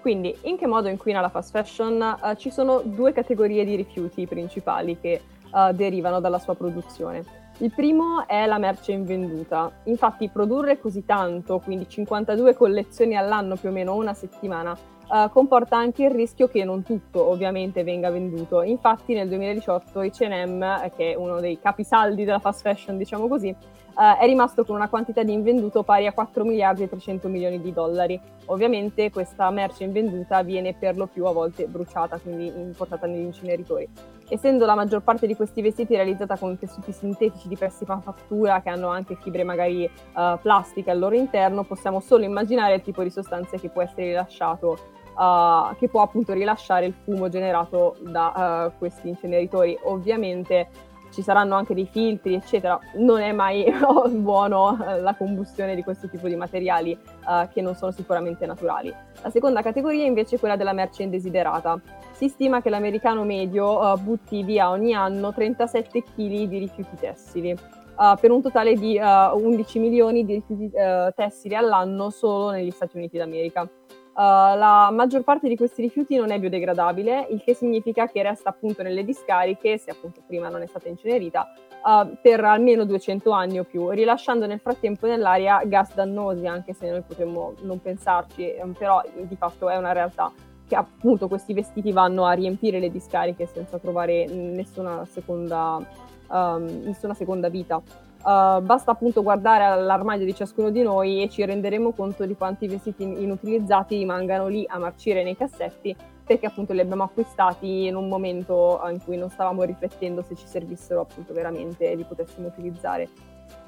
Quindi, 0.00 0.34
in 0.42 0.56
che 0.56 0.66
modo 0.66 0.88
inquina 0.88 1.20
la 1.20 1.28
fast 1.28 1.50
fashion? 1.50 2.18
Uh, 2.22 2.34
ci 2.36 2.50
sono 2.50 2.80
due 2.82 3.12
categorie 3.12 3.66
di 3.66 3.76
rifiuti 3.76 4.26
principali 4.26 4.98
che 4.98 5.20
uh, 5.52 5.72
derivano 5.72 6.18
dalla 6.18 6.38
sua 6.38 6.54
produzione. 6.54 7.39
Il 7.62 7.72
primo 7.74 8.26
è 8.26 8.46
la 8.46 8.56
merce 8.56 8.92
invenduta. 8.92 9.70
Infatti, 9.84 10.30
produrre 10.30 10.80
così 10.80 11.04
tanto, 11.04 11.58
quindi 11.58 11.86
52 11.86 12.54
collezioni 12.54 13.18
all'anno 13.18 13.56
più 13.56 13.68
o 13.68 13.72
meno 13.72 13.96
una 13.96 14.14
settimana, 14.14 14.74
eh, 15.12 15.28
comporta 15.30 15.76
anche 15.76 16.04
il 16.04 16.10
rischio 16.10 16.48
che 16.48 16.64
non 16.64 16.82
tutto 16.82 17.22
ovviamente 17.22 17.84
venga 17.84 18.08
venduto. 18.08 18.62
Infatti, 18.62 19.12
nel 19.12 19.28
2018 19.28 20.00
H&M, 20.00 20.62
eh, 20.62 20.92
che 20.96 21.12
è 21.12 21.16
uno 21.16 21.38
dei 21.38 21.58
capisaldi 21.60 22.24
della 22.24 22.38
fast 22.38 22.62
fashion, 22.62 22.96
diciamo 22.96 23.28
così, 23.28 23.54
eh, 24.00 24.16
è 24.16 24.24
rimasto 24.24 24.64
con 24.64 24.76
una 24.76 24.88
quantità 24.88 25.22
di 25.22 25.32
invenduto 25.32 25.82
pari 25.82 26.06
a 26.06 26.12
4 26.12 26.42
miliardi 26.44 26.84
e 26.84 26.88
300 26.88 27.28
milioni 27.28 27.60
di 27.60 27.70
dollari. 27.70 28.18
Ovviamente 28.46 29.10
questa 29.10 29.50
merce 29.50 29.84
invenduta 29.84 30.42
viene 30.42 30.72
per 30.72 30.96
lo 30.96 31.06
più 31.06 31.26
a 31.26 31.32
volte 31.32 31.66
bruciata, 31.66 32.18
quindi 32.18 32.50
portata 32.74 33.06
negli 33.06 33.24
inceneritori. 33.24 33.86
Essendo 34.28 34.64
la 34.64 34.74
maggior 34.74 35.02
parte 35.02 35.26
di 35.26 35.36
questi 35.36 35.60
vestiti 35.60 35.94
realizzata 35.94 36.38
con 36.38 36.56
tessuti 36.56 36.92
sintetici 36.92 37.46
di 37.46 37.56
pessima 37.56 38.00
fattura 38.00 38.62
che 38.62 38.70
hanno 38.70 38.88
anche 38.88 39.16
fibre 39.16 39.44
magari 39.44 39.84
eh, 39.84 40.38
plastiche 40.40 40.90
al 40.90 40.98
loro 40.98 41.14
interno, 41.14 41.64
possiamo 41.64 42.00
solo 42.00 42.24
immaginare 42.24 42.76
il 42.76 42.82
tipo 42.82 43.02
di 43.02 43.10
sostanze 43.10 43.58
che 43.58 43.68
può 43.68 43.82
essere 43.82 44.06
rilasciato, 44.06 44.78
eh, 45.18 45.76
che 45.78 45.88
può 45.88 46.00
appunto 46.00 46.32
rilasciare 46.32 46.86
il 46.86 46.94
fumo 47.04 47.28
generato 47.28 47.96
da 48.00 48.70
eh, 48.72 48.78
questi 48.78 49.08
inceneritori. 49.08 49.78
Ovviamente 49.82 50.88
ci 51.10 51.22
saranno 51.22 51.54
anche 51.54 51.74
dei 51.74 51.86
filtri, 51.86 52.34
eccetera. 52.34 52.78
Non 52.94 53.20
è 53.20 53.32
mai 53.32 53.64
buono 54.10 54.78
eh, 54.82 55.00
la 55.00 55.14
combustione 55.14 55.74
di 55.74 55.82
questo 55.82 56.08
tipo 56.08 56.28
di 56.28 56.36
materiali 56.36 56.92
eh, 56.92 57.48
che 57.52 57.60
non 57.60 57.74
sono 57.74 57.92
sicuramente 57.92 58.46
naturali. 58.46 58.94
La 59.22 59.30
seconda 59.30 59.62
categoria 59.62 60.04
invece 60.04 60.36
è 60.36 60.38
quella 60.38 60.56
della 60.56 60.72
merce 60.72 61.02
indesiderata. 61.02 61.80
Si 62.12 62.28
stima 62.28 62.60
che 62.60 62.70
l'americano 62.70 63.24
medio 63.24 63.94
eh, 63.94 63.98
butti 63.98 64.42
via 64.42 64.70
ogni 64.70 64.94
anno 64.94 65.32
37 65.32 66.02
kg 66.02 66.14
di 66.16 66.58
rifiuti 66.58 66.96
tessili, 66.98 67.50
eh, 67.50 68.14
per 68.20 68.30
un 68.30 68.42
totale 68.42 68.74
di 68.74 68.96
eh, 68.96 69.30
11 69.32 69.78
milioni 69.78 70.24
di 70.24 70.34
rifiuti 70.34 70.70
eh, 70.72 71.12
tessili 71.14 71.54
all'anno 71.54 72.10
solo 72.10 72.50
negli 72.50 72.70
Stati 72.70 72.96
Uniti 72.96 73.18
d'America. 73.18 73.68
Uh, 74.12 74.56
la 74.56 74.90
maggior 74.92 75.22
parte 75.22 75.48
di 75.48 75.56
questi 75.56 75.82
rifiuti 75.82 76.16
non 76.16 76.30
è 76.30 76.38
biodegradabile, 76.38 77.28
il 77.30 77.42
che 77.42 77.54
significa 77.54 78.06
che 78.06 78.22
resta 78.22 78.50
appunto 78.50 78.82
nelle 78.82 79.04
discariche, 79.04 79.78
se 79.78 79.90
appunto 79.90 80.20
prima 80.26 80.48
non 80.48 80.62
è 80.62 80.66
stata 80.66 80.88
incenerita, 80.88 81.46
uh, 81.84 82.16
per 82.20 82.44
almeno 82.44 82.84
200 82.84 83.30
anni 83.30 83.60
o 83.60 83.64
più, 83.64 83.88
rilasciando 83.90 84.46
nel 84.46 84.58
frattempo 84.60 85.06
nell'aria 85.06 85.62
gas 85.64 85.94
dannosi, 85.94 86.46
anche 86.46 86.74
se 86.74 86.90
noi 86.90 87.02
potremmo 87.02 87.54
non 87.62 87.80
pensarci, 87.80 88.52
ehm, 88.52 88.72
però 88.72 89.00
di 89.14 89.36
fatto 89.36 89.68
è 89.68 89.76
una 89.76 89.92
realtà. 89.92 90.32
che 90.70 90.76
appunto 90.76 91.26
questi 91.26 91.52
vestiti 91.52 91.90
vanno 91.90 92.26
a 92.26 92.32
riempire 92.32 92.78
le 92.78 92.90
discariche 92.90 93.44
senza 93.46 93.78
trovare 93.78 94.26
nessuna 94.26 95.04
seconda, 95.04 95.84
um, 96.28 96.82
nessuna 96.84 97.12
seconda 97.12 97.48
vita. 97.48 97.82
Uh, 98.22 98.60
basta 98.60 98.90
appunto 98.90 99.22
guardare 99.22 99.64
all'armadio 99.64 100.26
di 100.26 100.34
ciascuno 100.34 100.70
di 100.70 100.82
noi 100.82 101.22
e 101.22 101.30
ci 101.30 101.42
renderemo 101.42 101.92
conto 101.92 102.26
di 102.26 102.36
quanti 102.36 102.68
vestiti 102.68 103.02
inutilizzati 103.02 103.96
rimangano 103.96 104.46
lì 104.46 104.62
a 104.68 104.78
marcire 104.78 105.22
nei 105.22 105.34
cassetti 105.34 105.96
perché 106.22 106.46
appunto 106.46 106.74
li 106.74 106.80
abbiamo 106.80 107.02
acquistati 107.02 107.86
in 107.86 107.96
un 107.96 108.08
momento 108.08 108.80
in 108.90 109.02
cui 109.02 109.16
non 109.16 109.30
stavamo 109.30 109.62
riflettendo 109.62 110.22
se 110.22 110.36
ci 110.36 110.46
servissero 110.46 111.00
appunto 111.00 111.32
veramente 111.32 111.90
e 111.90 111.96
li 111.96 112.04
potessimo 112.04 112.46
utilizzare. 112.46 113.08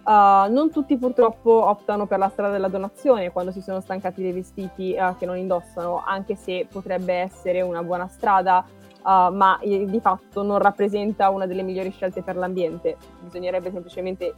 Uh, 0.05 0.53
non 0.53 0.71
tutti 0.71 0.97
purtroppo 0.97 1.51
optano 1.51 2.07
per 2.07 2.19
la 2.19 2.29
strada 2.29 2.53
della 2.53 2.69
donazione 2.69 3.33
quando 3.33 3.53
si 3.53 3.63
sono 3.63 3.81
stancati 3.81 4.21
dei 4.21 4.33
vestiti 4.33 4.97
uh, 4.99 5.17
che 5.17 5.27
non 5.27 5.37
indossano, 5.39 6.03
anche 6.05 6.37
se 6.37 6.67
potrebbe 6.71 7.15
essere 7.15 7.63
una 7.63 7.83
buona 7.83 8.07
strada 8.07 8.65
uh, 9.03 9.33
ma 9.33 9.59
eh, 9.61 9.85
di 9.87 10.01
fatto 10.01 10.43
non 10.43 10.59
rappresenta 10.59 11.31
una 11.31 11.47
delle 11.47 11.63
migliori 11.63 11.91
scelte 11.91 12.23
per 12.23 12.37
l'ambiente. 12.37 12.97
Bisognerebbe 13.21 13.71
semplicemente 13.71 14.35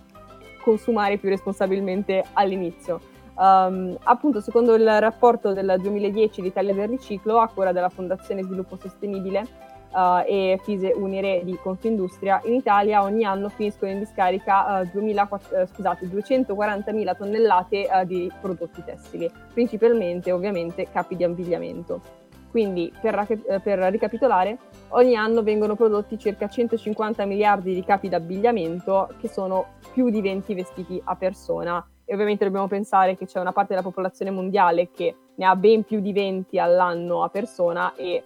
consumare 0.63 1.19
più 1.19 1.29
responsabilmente 1.29 2.25
all'inizio. 2.33 3.01
Um, 3.37 3.97
appunto, 4.05 4.41
secondo 4.41 4.75
il 4.75 5.01
rapporto 5.01 5.53
del 5.53 5.77
2010 5.81 6.41
l'Italia 6.41 6.73
del 6.73 6.89
riciclo, 6.89 7.39
a 7.39 7.49
cura 7.49 7.73
della 7.73 7.89
Fondazione 7.89 8.43
Sviluppo 8.43 8.77
Sostenibile 8.77 9.45
uh, 9.91 10.23
e 10.25 10.61
Fise 10.63 10.93
Unire 10.95 11.43
di 11.45 11.59
Confindustria, 11.61 12.41
in 12.45 12.55
Italia 12.55 13.03
ogni 13.03 13.25
anno 13.25 13.49
finiscono 13.49 13.91
in 13.91 13.99
discarica 13.99 14.81
uh, 14.81 14.89
2000, 14.91 15.29
uh, 15.31 15.67
scusate, 15.67 16.07
240.000 16.07 17.17
tonnellate 17.17 17.89
di 18.07 18.31
prodotti 18.41 18.85
tessili, 18.85 19.31
principalmente 19.53 20.31
ovviamente 20.31 20.89
capi 20.91 21.17
di 21.17 21.25
abbigliamento. 21.25 22.24
Quindi, 22.55 22.93
per, 23.01 23.27
eh, 23.49 23.59
per, 23.59 23.81
ricapitolare, 23.91 24.59
ogni 24.91 25.17
anno 25.17 25.43
vengono 25.43 25.75
prodotti 25.75 26.17
circa 26.17 26.47
150 26.47 27.25
miliardi 27.25 27.75
di 27.75 27.83
capi 27.83 28.09
d'abbigliamento, 28.09 29.13
che 29.19 29.27
sono 29.27 29.71
più 29.93 30.09
di 30.09 30.21
20 30.21 30.55
vestiti 30.55 31.03
a 31.03 31.17
persona. 31.17 31.85
E 32.05 32.15
ovviamente 32.15 32.45
dobbiamo 32.45 32.69
pensare 32.69 33.17
che 33.17 33.27
c'è 33.27 33.41
una 33.41 33.51
parte 33.51 33.71
della 33.71 33.83
popolazione 33.83 34.31
mondiale 34.31 34.91
che 34.93 35.17
ne 35.35 35.45
ha 35.45 35.57
ben 35.57 35.83
più 35.83 35.99
di 35.99 36.13
20 36.13 36.57
all'anno 36.61 37.25
a 37.25 37.29
persona 37.29 37.93
e 37.97 38.23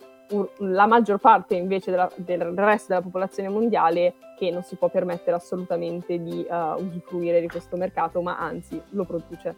la 0.58 0.84
maggior 0.84 1.16
parte 1.20 1.54
invece 1.54 1.90
della, 1.90 2.10
del 2.16 2.52
resto 2.54 2.88
della 2.88 3.00
popolazione 3.00 3.48
mondiale 3.48 4.12
che 4.38 4.50
non 4.50 4.62
si 4.62 4.76
può 4.76 4.90
permettere 4.90 5.36
assolutamente 5.38 6.22
di 6.22 6.46
uh, 6.46 6.78
usufruire 6.82 7.40
di 7.40 7.48
questo 7.48 7.78
mercato, 7.78 8.20
ma 8.20 8.38
anzi 8.38 8.78
lo 8.90 9.04
produce. 9.04 9.56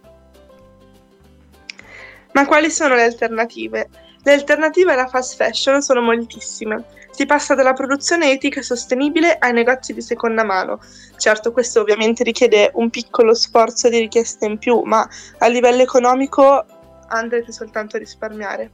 Ma 2.35 2.47
quali 2.47 2.71
sono 2.71 2.95
le 2.95 3.03
alternative? 3.03 3.89
Le 4.23 4.33
alternative 4.33 4.93
alla 4.93 5.07
fast 5.07 5.37
fashion 5.37 5.81
sono 5.81 6.03
moltissime. 6.03 6.85
Si 7.11 7.25
passa 7.25 7.55
dalla 7.55 7.73
produzione 7.73 8.31
etica 8.31 8.61
e 8.61 8.63
sostenibile 8.63 9.37
ai 9.39 9.53
negozi 9.53 9.95
di 9.95 10.03
seconda 10.03 10.45
mano. 10.45 10.79
Certo, 11.17 11.53
questo 11.53 11.81
ovviamente 11.81 12.23
richiede 12.23 12.71
un 12.75 12.91
piccolo 12.91 13.35
sforzo 13.35 13.89
di 13.89 13.99
richiesta 13.99 14.45
in 14.45 14.59
più, 14.59 14.83
ma 14.83 15.09
a 15.39 15.47
livello 15.49 15.83
economico 15.83 16.65
andrete 17.09 17.51
soltanto 17.51 17.97
a 17.97 17.99
risparmiare. 17.99 18.71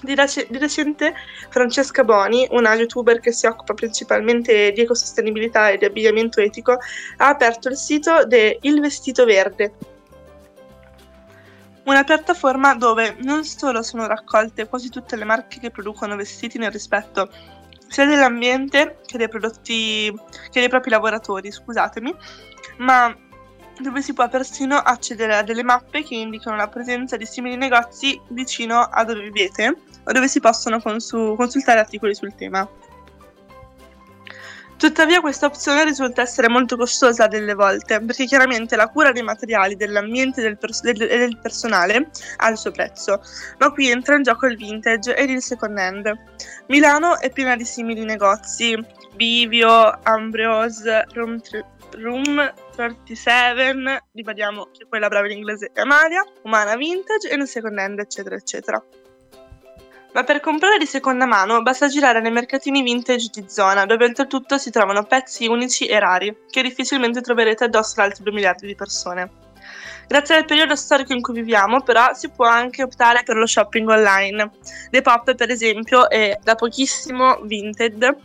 Di, 0.00 0.14
rec- 0.14 0.48
di, 0.48 0.58
recente 0.58 1.12
Francesca 1.50 2.04
Boni, 2.04 2.46
una 2.52 2.74
youtuber 2.74 3.20
che 3.20 3.32
si 3.32 3.46
occupa 3.46 3.74
principalmente 3.74 4.72
di 4.72 4.80
ecosostenibilità 4.80 5.68
e 5.68 5.76
di 5.76 5.84
abbigliamento 5.84 6.40
etico, 6.40 6.78
ha 7.16 7.28
aperto 7.28 7.68
il 7.68 7.76
sito 7.76 8.24
de 8.24 8.58
Il 8.62 8.80
Vestito 8.80 9.24
Verde, 9.24 9.72
una 11.88 12.04
piattaforma 12.04 12.74
dove 12.74 13.16
non 13.20 13.44
solo 13.44 13.82
sono 13.82 14.06
raccolte 14.06 14.68
quasi 14.68 14.90
tutte 14.90 15.16
le 15.16 15.24
marche 15.24 15.58
che 15.58 15.70
producono 15.70 16.16
vestiti 16.16 16.58
nel 16.58 16.70
rispetto 16.70 17.30
sia 17.88 18.04
dell'ambiente 18.04 18.98
che 19.06 19.16
dei 19.16 19.28
prodotti 19.28 20.14
che 20.50 20.60
dei 20.60 20.68
propri 20.68 20.90
lavoratori, 20.90 21.50
scusatemi, 21.50 22.14
ma 22.78 23.16
dove 23.80 24.02
si 24.02 24.12
può 24.12 24.28
persino 24.28 24.76
accedere 24.76 25.36
a 25.36 25.42
delle 25.42 25.62
mappe 25.62 26.02
che 26.02 26.14
indicano 26.14 26.56
la 26.56 26.68
presenza 26.68 27.16
di 27.16 27.24
simili 27.24 27.56
negozi 27.56 28.20
vicino 28.28 28.80
a 28.80 29.04
dove 29.04 29.22
vivete 29.22 29.74
o 30.04 30.12
dove 30.12 30.28
si 30.28 30.40
possono 30.40 30.80
consu- 30.80 31.36
consultare 31.36 31.80
articoli 31.80 32.14
sul 32.14 32.34
tema. 32.34 32.68
Tuttavia 34.78 35.20
questa 35.20 35.46
opzione 35.46 35.82
risulta 35.82 36.22
essere 36.22 36.48
molto 36.48 36.76
costosa 36.76 37.26
delle 37.26 37.54
volte, 37.54 38.00
perché 38.00 38.26
chiaramente 38.26 38.76
la 38.76 38.86
cura 38.86 39.10
dei 39.10 39.24
materiali, 39.24 39.74
dell'ambiente 39.74 40.38
e 40.38 40.44
del, 40.44 40.56
pers- 40.56 40.82
del, 40.82 40.96
del, 40.96 41.36
personale 41.36 42.08
ha 42.36 42.48
il 42.48 42.56
suo 42.56 42.70
prezzo, 42.70 43.20
ma 43.58 43.72
qui 43.72 43.90
entra 43.90 44.14
in 44.14 44.22
gioco 44.22 44.46
il 44.46 44.56
vintage 44.56 45.16
ed 45.16 45.30
il 45.30 45.42
second 45.42 45.76
hand. 45.76 46.12
Milano 46.68 47.18
è 47.18 47.28
piena 47.32 47.56
di 47.56 47.64
simili 47.64 48.04
negozi, 48.04 48.80
Bivio, 49.16 49.98
Ambrose, 50.04 51.06
Room, 51.12 51.40
Room 51.96 52.54
37, 52.76 54.04
ribadiamo 54.12 54.68
che 54.70 54.86
quella 54.88 55.08
brava 55.08 55.26
in 55.26 55.38
inglese 55.38 55.70
è 55.74 55.80
Amalia, 55.80 56.24
Umana 56.42 56.76
Vintage 56.76 57.28
e 57.28 57.36
nel 57.36 57.48
second 57.48 57.76
hand, 57.78 57.98
eccetera, 57.98 58.36
eccetera 58.36 58.80
ma 60.18 60.24
per 60.24 60.40
comprare 60.40 60.78
di 60.78 60.86
seconda 60.86 61.26
mano 61.26 61.62
basta 61.62 61.86
girare 61.86 62.20
nei 62.20 62.32
mercatini 62.32 62.82
vintage 62.82 63.28
di 63.32 63.44
zona, 63.46 63.86
dove 63.86 64.04
oltretutto 64.04 64.58
si 64.58 64.72
trovano 64.72 65.04
pezzi 65.04 65.46
unici 65.46 65.86
e 65.86 66.00
rari, 66.00 66.36
che 66.50 66.60
difficilmente 66.60 67.20
troverete 67.20 67.64
addosso 67.64 68.00
ad 68.00 68.06
altri 68.06 68.24
2 68.24 68.32
miliardi 68.32 68.66
di 68.66 68.74
persone. 68.74 69.30
Grazie 70.08 70.34
al 70.34 70.44
periodo 70.44 70.74
storico 70.74 71.12
in 71.12 71.20
cui 71.20 71.34
viviamo, 71.34 71.82
però, 71.82 72.14
si 72.14 72.30
può 72.30 72.46
anche 72.46 72.82
optare 72.82 73.22
per 73.22 73.36
lo 73.36 73.46
shopping 73.46 73.88
online. 73.88 74.50
Depop, 74.90 75.36
per 75.36 75.50
esempio, 75.50 76.10
è 76.10 76.36
da 76.42 76.56
pochissimo 76.56 77.38
Vinted, 77.42 78.16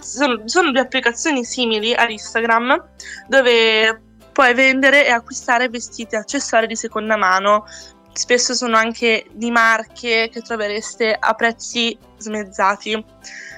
sono, 0.00 0.40
sono 0.46 0.70
due 0.70 0.80
applicazioni 0.80 1.44
simili 1.44 1.92
ad 1.92 2.10
Instagram, 2.10 2.82
dove 3.28 4.00
puoi 4.32 4.54
vendere 4.54 5.06
e 5.06 5.10
acquistare 5.10 5.68
vestiti 5.68 6.14
e 6.14 6.18
accessori 6.18 6.66
di 6.66 6.76
seconda 6.76 7.16
mano, 7.16 7.66
spesso 8.14 8.54
sono 8.54 8.76
anche 8.76 9.26
di 9.32 9.50
marche 9.50 10.28
che 10.32 10.40
trovereste 10.40 11.14
a 11.18 11.34
prezzi 11.34 11.96
smezzati. 12.16 12.92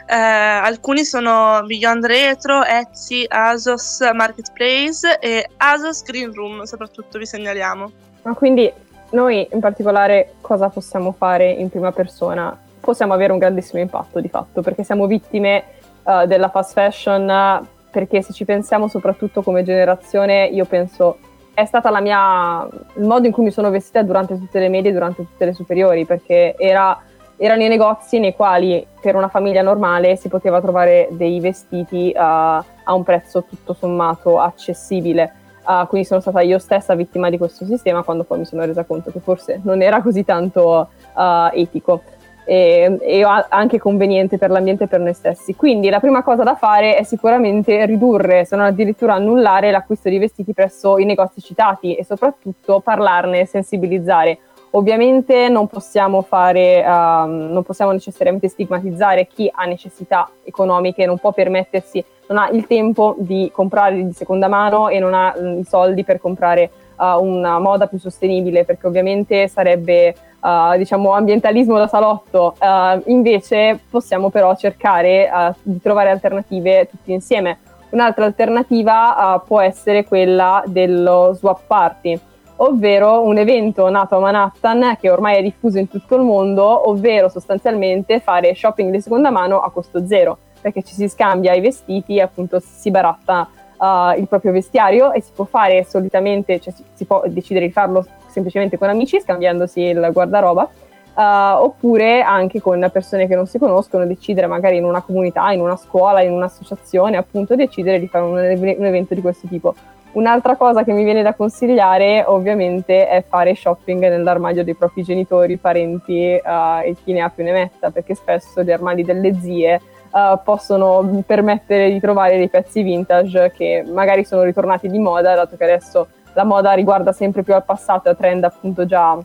Eh, 0.08 0.14
alcuni 0.14 1.04
sono 1.04 1.62
Beyond 1.64 2.04
Retro, 2.06 2.64
Etsy, 2.64 3.24
Asos 3.28 4.00
Marketplace 4.14 5.18
e 5.18 5.48
Asos 5.56 6.02
Green 6.02 6.32
Room, 6.32 6.62
soprattutto 6.62 7.18
vi 7.18 7.26
segnaliamo. 7.26 7.90
Ma 8.22 8.34
quindi 8.34 8.72
noi 9.10 9.46
in 9.52 9.60
particolare 9.60 10.34
cosa 10.40 10.68
possiamo 10.68 11.12
fare 11.12 11.50
in 11.50 11.68
prima 11.68 11.92
persona? 11.92 12.58
Possiamo 12.80 13.12
avere 13.14 13.32
un 13.32 13.38
grandissimo 13.38 13.80
impatto 13.80 14.20
di 14.20 14.28
fatto 14.28 14.62
perché 14.62 14.84
siamo 14.84 15.06
vittime 15.06 15.64
uh, 16.02 16.26
della 16.26 16.48
fast 16.48 16.72
fashion 16.72 17.68
perché 17.90 18.22
se 18.22 18.32
ci 18.32 18.44
pensiamo 18.44 18.88
soprattutto 18.88 19.42
come 19.42 19.62
generazione 19.62 20.46
io 20.46 20.64
penso 20.66 21.18
è 21.56 21.64
stata 21.64 21.88
la 21.88 22.00
mia, 22.02 22.68
il 22.96 23.06
modo 23.06 23.26
in 23.26 23.32
cui 23.32 23.42
mi 23.42 23.50
sono 23.50 23.70
vestita 23.70 24.02
durante 24.02 24.38
tutte 24.38 24.58
le 24.58 24.68
medie, 24.68 24.92
durante 24.92 25.24
tutte 25.24 25.46
le 25.46 25.54
superiori, 25.54 26.04
perché 26.04 26.54
era, 26.58 27.00
erano 27.38 27.62
i 27.62 27.68
negozi 27.68 28.18
nei 28.18 28.34
quali 28.34 28.86
per 29.00 29.16
una 29.16 29.28
famiglia 29.28 29.62
normale 29.62 30.16
si 30.16 30.28
poteva 30.28 30.60
trovare 30.60 31.08
dei 31.12 31.40
vestiti 31.40 32.12
uh, 32.14 32.18
a 32.18 32.92
un 32.92 33.02
prezzo 33.04 33.44
tutto 33.44 33.72
sommato 33.72 34.38
accessibile. 34.38 35.32
Uh, 35.64 35.86
quindi 35.86 36.06
sono 36.06 36.20
stata 36.20 36.42
io 36.42 36.58
stessa 36.58 36.94
vittima 36.94 37.30
di 37.30 37.38
questo 37.38 37.64
sistema 37.64 38.02
quando 38.02 38.24
poi 38.24 38.40
mi 38.40 38.44
sono 38.44 38.64
resa 38.66 38.84
conto 38.84 39.10
che 39.10 39.18
forse 39.18 39.58
non 39.64 39.80
era 39.80 40.02
così 40.02 40.24
tanto 40.24 40.90
uh, 41.14 41.50
etico 41.54 42.02
e, 42.46 42.96
e, 43.00 43.22
anche 43.48 43.78
conveniente 43.78 44.38
per 44.38 44.50
l'ambiente 44.50 44.85
e 44.85 44.87
per 44.87 45.00
noi 45.00 45.12
stessi. 45.12 45.54
Quindi 45.56 45.90
la 45.90 46.00
prima 46.00 46.22
cosa 46.22 46.44
da 46.44 46.54
fare 46.54 46.94
è 46.96 47.02
sicuramente 47.02 47.85
ridurre, 47.85 48.44
se 48.44 48.56
non 48.56 48.64
addirittura 48.64 49.14
annullare 49.14 49.70
l'acquisto 49.70 50.09
di 50.09 50.18
vestiti 50.18 50.54
presso 50.54 50.96
i 50.98 51.04
negozi 51.04 51.42
citati 51.42 51.94
e 51.96 52.04
soprattutto 52.04 52.80
parlarne, 52.80 53.44
sensibilizzare. 53.44 54.38
Ovviamente 54.70 55.48
non 55.48 55.68
possiamo, 55.68 56.22
fare, 56.22 56.85
um, 56.87 57.48
non 57.50 57.62
possiamo 57.62 57.92
necessariamente 57.92 58.48
stigmatizzare 58.48 59.26
chi 59.26 59.50
ha 59.52 59.64
necessità 59.64 60.28
economiche, 60.44 61.06
non 61.06 61.18
può 61.18 61.32
permettersi, 61.32 62.04
non 62.28 62.38
ha 62.38 62.48
il 62.50 62.66
tempo 62.66 63.14
di 63.18 63.50
comprare 63.52 64.04
di 64.04 64.12
seconda 64.12 64.48
mano 64.48 64.88
e 64.88 64.98
non 64.98 65.14
ha 65.14 65.35
um, 65.37 65.59
i 65.61 65.64
soldi 65.64 66.04
per 66.04 66.20
comprare 66.20 66.70
uh, 66.98 67.22
una 67.22 67.59
moda 67.59 67.87
più 67.87 67.98
sostenibile, 67.98 68.64
perché 68.64 68.87
ovviamente 68.87 69.48
sarebbe 69.48 70.14
uh, 70.46 70.76
diciamo 70.76 71.12
ambientalismo 71.12 71.76
da 71.76 71.88
salotto, 71.88 72.54
uh, 72.59 73.02
invece 73.06 73.80
possiamo 73.90 74.30
però 74.30 74.54
cercare 74.54 75.28
uh, 75.32 75.54
di 75.62 75.80
trovare 75.80 76.11
alternative 76.11 76.88
tutti 76.88 77.12
insieme. 77.12 77.59
Un'altra 77.90 78.24
alternativa 78.24 79.42
può 79.46 79.61
essere 79.61 80.04
quella 80.04 80.62
dello 80.66 81.32
swap 81.35 81.61
party, 81.66 82.18
ovvero 82.56 83.22
un 83.22 83.38
evento 83.38 83.88
nato 83.88 84.16
a 84.16 84.20
Manhattan 84.20 84.96
che 85.00 85.09
ormai 85.09 85.37
è 85.37 85.42
diffuso 85.42 85.78
in 85.78 85.88
tutto 85.88 86.16
il 86.16 86.22
mondo, 86.22 86.90
ovvero 86.90 87.28
sostanzialmente 87.28 88.20
fare 88.20 88.54
shopping 88.54 88.90
di 88.90 89.00
seconda 89.00 89.30
mano 89.30 89.61
a 89.61 89.70
costo 89.70 90.04
zero, 90.04 90.37
perché 90.61 90.82
ci 90.82 90.94
si 90.94 91.09
scambia 91.09 91.54
i 91.54 91.61
vestiti 91.61 92.16
e 92.16 92.22
appunto 92.22 92.61
si 92.61 92.90
baratta 92.90 93.48
uh, 93.78 94.18
il 94.18 94.26
proprio 94.28 94.52
vestiario 94.52 95.12
e 95.12 95.20
si 95.20 95.30
può 95.35 95.44
fare 95.44 95.85
solitamente, 95.85 96.61
cioè 96.61 96.72
si, 96.72 96.85
si, 96.92 97.04
può 97.04 97.22
decidere 97.26 97.66
di 97.66 97.72
farlo 97.72 98.04
semplicemente 98.37 98.77
con 98.77 98.90
amici, 98.90 99.18
scambiandosi 99.18 99.81
il 99.81 100.11
guardaroba, 100.12 100.68
Uh, 101.16 101.62
oppure 101.62 102.20
anche 102.20 102.61
con 102.61 102.90
persone 102.92 103.27
che 103.27 103.35
non 103.35 103.46
si 103.46 103.59
conoscono, 103.59 104.05
decidere 104.05 104.46
magari 104.46 104.77
in 104.77 104.85
una 104.85 105.01
comunità, 105.01 105.51
in 105.51 105.61
una 105.61 105.77
scuola, 105.77 106.20
in 106.20 106.31
un'associazione, 106.31 107.16
appunto 107.16 107.55
decidere 107.55 107.99
di 107.99 108.07
fare 108.07 108.22
un, 108.27 108.33
un, 108.33 108.85
evento 108.85 109.14
di 109.14 109.22
questo 109.22 109.49
tipo. 109.49 109.75
Un'altra 110.12 110.57
cosa 110.57 110.85
che 110.85 110.92
mi 110.92 111.05
viene 111.05 111.22
da 111.22 111.33
consigliare 111.33 112.22
ovviamente 112.27 113.09
è 113.09 113.25
fare 113.27 113.55
shopping 113.55 113.99
nell'armadio 114.11 114.62
dei 114.62 114.75
propri 114.75 115.05
genitori, 115.05 115.57
parenti 115.57 116.38
uh, 116.38 116.85
e 116.85 116.94
chi 117.03 117.14
ne 117.14 117.22
ha 117.22 117.31
più 117.31 117.44
ne 117.44 117.53
metta, 117.53 117.90
perché 117.90 118.14
spesso 118.14 118.62
gli 118.62 118.70
armadi 118.70 119.03
delle 119.03 119.33
zie 119.40 119.81
uh, 120.11 120.38
possono 120.44 121.22
permettere 121.25 121.90
di 121.90 121.99
trovare 121.99 122.37
dei 122.37 122.51
pezzi 122.51 122.83
vintage 122.83 123.53
che 123.57 123.83
magari 123.90 124.22
sono 124.27 124.42
ritornati 124.42 124.90
di 124.90 124.99
moda, 124.99 125.35
dato 125.35 125.57
che 125.57 125.64
adesso 125.64 126.09
la 126.37 126.44
moda 126.44 126.72
riguarda 126.72 127.12
sempre 127.12 127.42
più 127.42 127.55
al 127.55 127.64
passato 127.64 128.11
a 128.11 128.14
trend 128.14 128.44
appunto 128.44 128.85
già, 128.85 129.18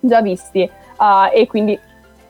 già 0.00 0.20
visti 0.20 0.68
uh, 0.98 1.32
e 1.32 1.46
quindi 1.46 1.78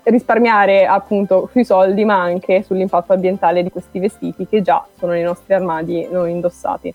risparmiare 0.03 0.87
appunto 0.87 1.49
sui 1.51 1.65
soldi 1.65 2.05
ma 2.05 2.21
anche 2.21 2.63
sull'impatto 2.63 3.15
ambientale 3.15 3.63
di 3.63 3.71
questi 3.71 3.99
vestiti 3.99 4.47
che 4.47 4.61
già 4.61 4.85
sono 4.99 5.13
nei 5.13 5.23
nostri 5.23 5.55
armadi 5.55 6.07
non 6.11 6.29
indossati. 6.29 6.95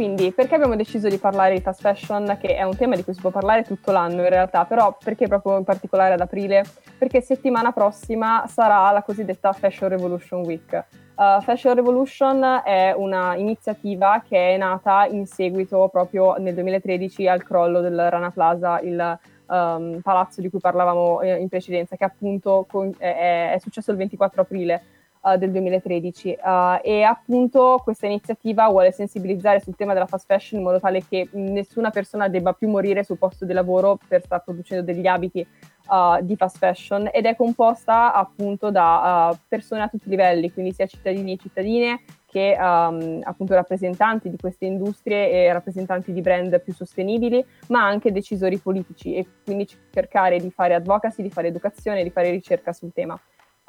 Quindi, 0.00 0.32
perché 0.32 0.54
abbiamo 0.54 0.76
deciso 0.76 1.10
di 1.10 1.18
parlare 1.18 1.56
di 1.56 1.60
fast 1.60 1.82
fashion, 1.82 2.38
che 2.40 2.56
è 2.56 2.62
un 2.62 2.74
tema 2.74 2.96
di 2.96 3.04
cui 3.04 3.12
si 3.12 3.20
può 3.20 3.28
parlare 3.28 3.64
tutto 3.64 3.92
l'anno 3.92 4.22
in 4.22 4.30
realtà, 4.30 4.64
però 4.64 4.96
perché 4.98 5.28
proprio 5.28 5.58
in 5.58 5.64
particolare 5.64 6.14
ad 6.14 6.20
aprile? 6.20 6.64
Perché 6.96 7.20
settimana 7.20 7.70
prossima 7.72 8.46
sarà 8.46 8.90
la 8.92 9.02
cosiddetta 9.02 9.52
Fashion 9.52 9.90
Revolution 9.90 10.40
Week. 10.40 10.84
Uh, 11.16 11.42
Fashion 11.42 11.74
Revolution 11.74 12.62
è 12.64 12.94
una 12.96 13.36
iniziativa 13.36 14.22
che 14.26 14.54
è 14.54 14.56
nata 14.56 15.04
in 15.04 15.26
seguito 15.26 15.90
proprio 15.92 16.36
nel 16.38 16.54
2013 16.54 17.28
al 17.28 17.42
crollo 17.42 17.82
del 17.82 18.08
Rana 18.08 18.30
Plaza, 18.30 18.80
il 18.80 19.18
um, 19.48 20.00
palazzo 20.02 20.40
di 20.40 20.48
cui 20.48 20.60
parlavamo 20.60 21.22
in 21.22 21.48
precedenza, 21.50 21.96
che 21.96 22.04
appunto 22.04 22.66
è, 22.96 23.52
è 23.52 23.58
successo 23.58 23.90
il 23.90 23.98
24 23.98 24.40
aprile 24.40 24.82
uh, 25.20 25.36
del 25.36 25.50
2013 25.50 26.28
uh, 26.28 26.48
eh, 26.48 26.80
e 26.82 27.02
appunto 27.02 27.80
questa 27.82 28.06
iniziativa 28.06 28.68
vuole 28.68 28.92
sensibilizzare 28.92 29.60
sul 29.60 29.76
tema 29.76 29.92
della 29.92 30.06
fast 30.06 30.26
fashion 30.26 30.60
in 30.60 30.66
modo 30.66 30.80
tale 30.80 31.04
che 31.06 31.28
nessuna 31.32 31.90
persona 31.90 32.28
debba 32.28 32.52
più 32.52 32.68
morire 32.68 33.04
sul 33.04 33.18
posto 33.18 33.44
di 33.44 33.52
lavoro 33.52 33.98
per 34.06 34.22
star 34.22 34.42
producendo 34.42 34.84
degli 34.84 35.06
abiti 35.06 35.46
uh, 35.88 36.22
di 36.22 36.36
fast 36.36 36.58
fashion 36.58 37.08
ed 37.12 37.26
è 37.26 37.36
composta 37.36 38.12
appunto 38.12 38.70
da 38.70 39.36
persone 39.48 39.82
a 39.82 39.88
tutti 39.88 40.06
i 40.06 40.10
livelli, 40.10 40.52
quindi 40.52 40.72
sia 40.72 40.86
cittadini 40.86 41.32
e 41.32 41.36
cittadine 41.36 42.00
che 42.30 42.56
um, 42.56 43.20
appunto 43.24 43.54
rappresentanti 43.54 44.30
di 44.30 44.36
queste 44.36 44.64
industrie 44.64 45.30
e 45.30 45.52
rappresentanti 45.52 46.12
di 46.12 46.20
brand 46.20 46.60
più 46.62 46.72
sostenibili, 46.72 47.44
ma 47.68 47.84
anche 47.84 48.12
decisori 48.12 48.56
politici 48.58 49.16
e 49.16 49.26
quindi 49.44 49.66
cercare 49.90 50.38
di 50.38 50.50
fare 50.50 50.74
advocacy, 50.74 51.22
di 51.22 51.30
fare 51.30 51.48
educazione, 51.48 52.04
di 52.04 52.10
fare 52.10 52.30
ricerca 52.30 52.72
sul 52.72 52.92
tema. 52.92 53.20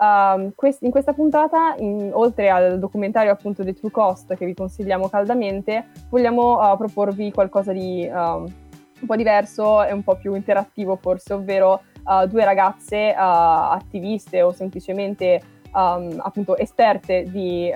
Uh, 0.01 0.51
quest- 0.55 0.81
in 0.81 0.89
questa 0.89 1.13
puntata, 1.13 1.75
in, 1.77 2.09
oltre 2.11 2.49
al 2.49 2.79
documentario 2.79 3.31
appunto 3.31 3.61
di 3.61 3.75
True 3.75 3.91
Cost 3.91 4.33
che 4.33 4.47
vi 4.47 4.55
consigliamo 4.55 5.07
caldamente, 5.09 5.89
vogliamo 6.09 6.57
uh, 6.57 6.75
proporvi 6.75 7.31
qualcosa 7.31 7.71
di 7.71 8.09
uh, 8.11 8.17
un 8.17 9.05
po' 9.05 9.15
diverso 9.15 9.83
e 9.83 9.93
un 9.93 10.01
po' 10.01 10.15
più 10.15 10.33
interattivo 10.33 10.95
forse, 10.95 11.33
ovvero 11.33 11.83
uh, 12.03 12.25
due 12.25 12.43
ragazze 12.43 13.13
attiviste 13.15 14.41
o 14.41 14.51
semplicemente 14.51 15.39
um, 15.75 16.19
appunto 16.19 16.57
esperte 16.57 17.25
di 17.29 17.71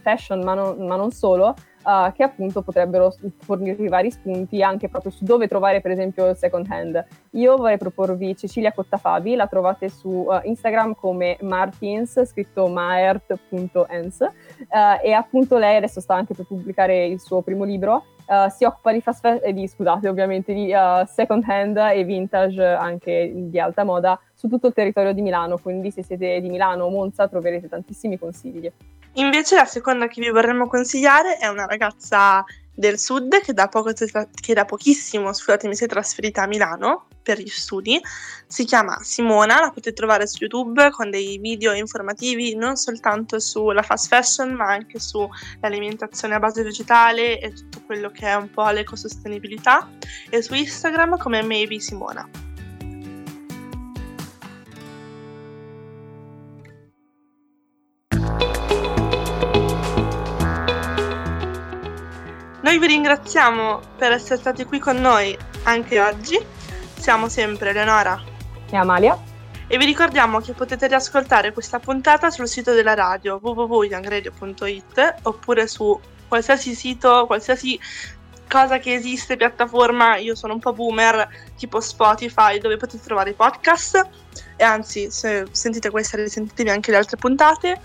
fashion, 0.00 0.40
ma 0.40 0.54
non, 0.54 0.84
ma 0.84 0.96
non 0.96 1.12
solo, 1.12 1.54
uh, 1.82 2.12
che 2.12 2.22
appunto 2.22 2.62
potrebbero 2.62 3.14
fornirvi 3.38 3.88
vari 3.88 4.10
spunti 4.10 4.62
anche 4.62 4.88
proprio 4.88 5.10
su 5.10 5.24
dove 5.24 5.48
trovare 5.48 5.80
per 5.80 5.90
esempio 5.90 6.28
il 6.28 6.36
second 6.36 6.66
hand. 6.70 7.04
Io 7.30 7.56
vorrei 7.56 7.78
proporvi 7.78 8.36
Cecilia 8.36 8.72
Cottafabi, 8.72 9.34
la 9.34 9.46
trovate 9.46 9.88
su 9.88 10.08
uh, 10.08 10.40
Instagram 10.42 10.94
come 10.94 11.36
Martins, 11.40 12.24
scritto 12.24 12.66
maert.ens 12.68 14.20
uh, 14.20 14.26
e 15.02 15.12
appunto 15.12 15.58
lei 15.58 15.76
adesso 15.76 16.00
sta 16.00 16.14
anche 16.14 16.34
per 16.34 16.46
pubblicare 16.46 17.06
il 17.06 17.20
suo 17.20 17.42
primo 17.42 17.64
libro 17.64 18.04
Uh, 18.28 18.50
si 18.50 18.64
occupa 18.64 18.92
di 18.92 19.00
fast 19.00 19.40
eh, 19.42 19.54
di, 19.54 19.66
scusate, 19.66 20.06
ovviamente 20.06 20.52
di 20.52 20.70
uh, 20.70 21.06
second 21.06 21.42
hand 21.48 21.78
e 21.78 22.04
vintage 22.04 22.62
anche 22.62 23.32
di 23.34 23.58
alta 23.58 23.84
moda 23.84 24.20
su 24.34 24.48
tutto 24.48 24.66
il 24.66 24.74
territorio 24.74 25.14
di 25.14 25.22
Milano, 25.22 25.56
quindi 25.56 25.90
se 25.90 26.02
siete 26.02 26.38
di 26.42 26.50
Milano 26.50 26.84
o 26.84 26.90
Monza 26.90 27.26
troverete 27.26 27.70
tantissimi 27.70 28.18
consigli. 28.18 28.70
Invece 29.14 29.56
la 29.56 29.64
seconda 29.64 30.06
che 30.06 30.20
vi 30.20 30.30
vorremmo 30.30 30.68
consigliare 30.68 31.38
è 31.38 31.48
una 31.48 31.66
ragazza 31.66 32.44
del 32.78 32.98
sud 32.98 33.40
che 33.40 33.52
da, 33.52 33.66
poco, 33.66 33.92
che 33.92 34.54
da 34.54 34.64
pochissimo 34.64 35.32
scusatemi, 35.32 35.74
si 35.74 35.84
è 35.84 35.88
trasferita 35.88 36.42
a 36.42 36.46
Milano 36.46 37.08
per 37.20 37.40
gli 37.40 37.48
studi. 37.48 38.00
Si 38.46 38.64
chiama 38.64 38.98
Simona, 39.02 39.60
la 39.60 39.70
potete 39.70 39.92
trovare 39.92 40.28
su 40.28 40.38
YouTube 40.40 40.90
con 40.90 41.10
dei 41.10 41.38
video 41.38 41.72
informativi 41.72 42.54
non 42.54 42.76
soltanto 42.76 43.40
sulla 43.40 43.82
fast 43.82 44.06
fashion 44.06 44.54
ma 44.54 44.66
anche 44.66 45.00
sull'alimentazione 45.00 46.36
a 46.36 46.38
base 46.38 46.62
vegetale 46.62 47.40
e 47.40 47.52
tutto 47.52 47.82
quello 47.84 48.10
che 48.10 48.26
è 48.26 48.34
un 48.34 48.48
po' 48.48 48.70
l'ecosostenibilità 48.70 49.90
e 50.30 50.40
su 50.40 50.54
Instagram 50.54 51.18
come 51.18 51.42
Maybe 51.42 51.80
Simona. 51.80 52.47
Noi 62.68 62.78
vi 62.78 62.86
ringraziamo 62.88 63.80
per 63.96 64.12
essere 64.12 64.38
stati 64.38 64.66
qui 64.66 64.78
con 64.78 64.96
noi 64.96 65.34
anche 65.62 65.98
oggi. 66.02 66.38
Siamo 66.98 67.30
sempre 67.30 67.70
Eleonora 67.70 68.22
e 68.70 68.76
Amalia. 68.76 69.18
E 69.66 69.78
vi 69.78 69.86
ricordiamo 69.86 70.40
che 70.40 70.52
potete 70.52 70.86
riascoltare 70.86 71.54
questa 71.54 71.78
puntata 71.78 72.28
sul 72.28 72.46
sito 72.46 72.74
della 72.74 72.92
radio 72.92 73.38
www.youngradio.it 73.40 75.14
oppure 75.22 75.66
su 75.66 75.98
qualsiasi 76.28 76.74
sito, 76.74 77.24
qualsiasi 77.24 77.80
cosa 78.46 78.78
che 78.78 78.92
esiste, 78.92 79.38
piattaforma, 79.38 80.18
io 80.18 80.34
sono 80.34 80.52
un 80.52 80.60
po' 80.60 80.74
boomer, 80.74 81.26
tipo 81.56 81.80
Spotify, 81.80 82.58
dove 82.58 82.76
potete 82.76 83.02
trovare 83.02 83.30
i 83.30 83.34
podcast. 83.34 84.06
E 84.56 84.64
anzi, 84.64 85.10
se 85.10 85.46
sentite 85.52 85.88
questa, 85.88 86.18
risentitevi 86.18 86.68
anche 86.68 86.90
le 86.90 86.98
altre 86.98 87.16
puntate. 87.16 87.80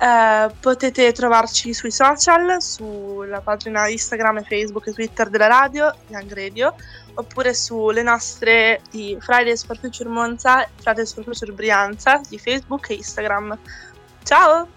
Eh, 0.00 0.50
potete 0.60 1.10
trovarci 1.12 1.74
sui 1.74 1.90
social, 1.90 2.62
sulla 2.62 3.40
pagina 3.40 3.88
Instagram 3.88 4.44
Facebook 4.44 4.86
e 4.86 4.92
Twitter 4.92 5.28
della 5.28 5.48
radio, 5.48 5.92
Young 6.08 6.32
Radio, 6.32 6.74
oppure 7.14 7.52
sulle 7.52 8.02
nostre 8.02 8.80
di 8.90 9.16
Fridays 9.20 9.64
for 9.64 9.76
Future 9.76 10.08
Monza 10.08 10.64
e 10.64 10.68
Fridays 10.76 11.12
for 11.12 11.24
Future 11.24 11.52
Brianza 11.52 12.20
di 12.28 12.38
Facebook 12.38 12.90
e 12.90 12.94
Instagram. 12.94 13.58
Ciao! 14.22 14.68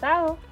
Ciao! 0.00 0.51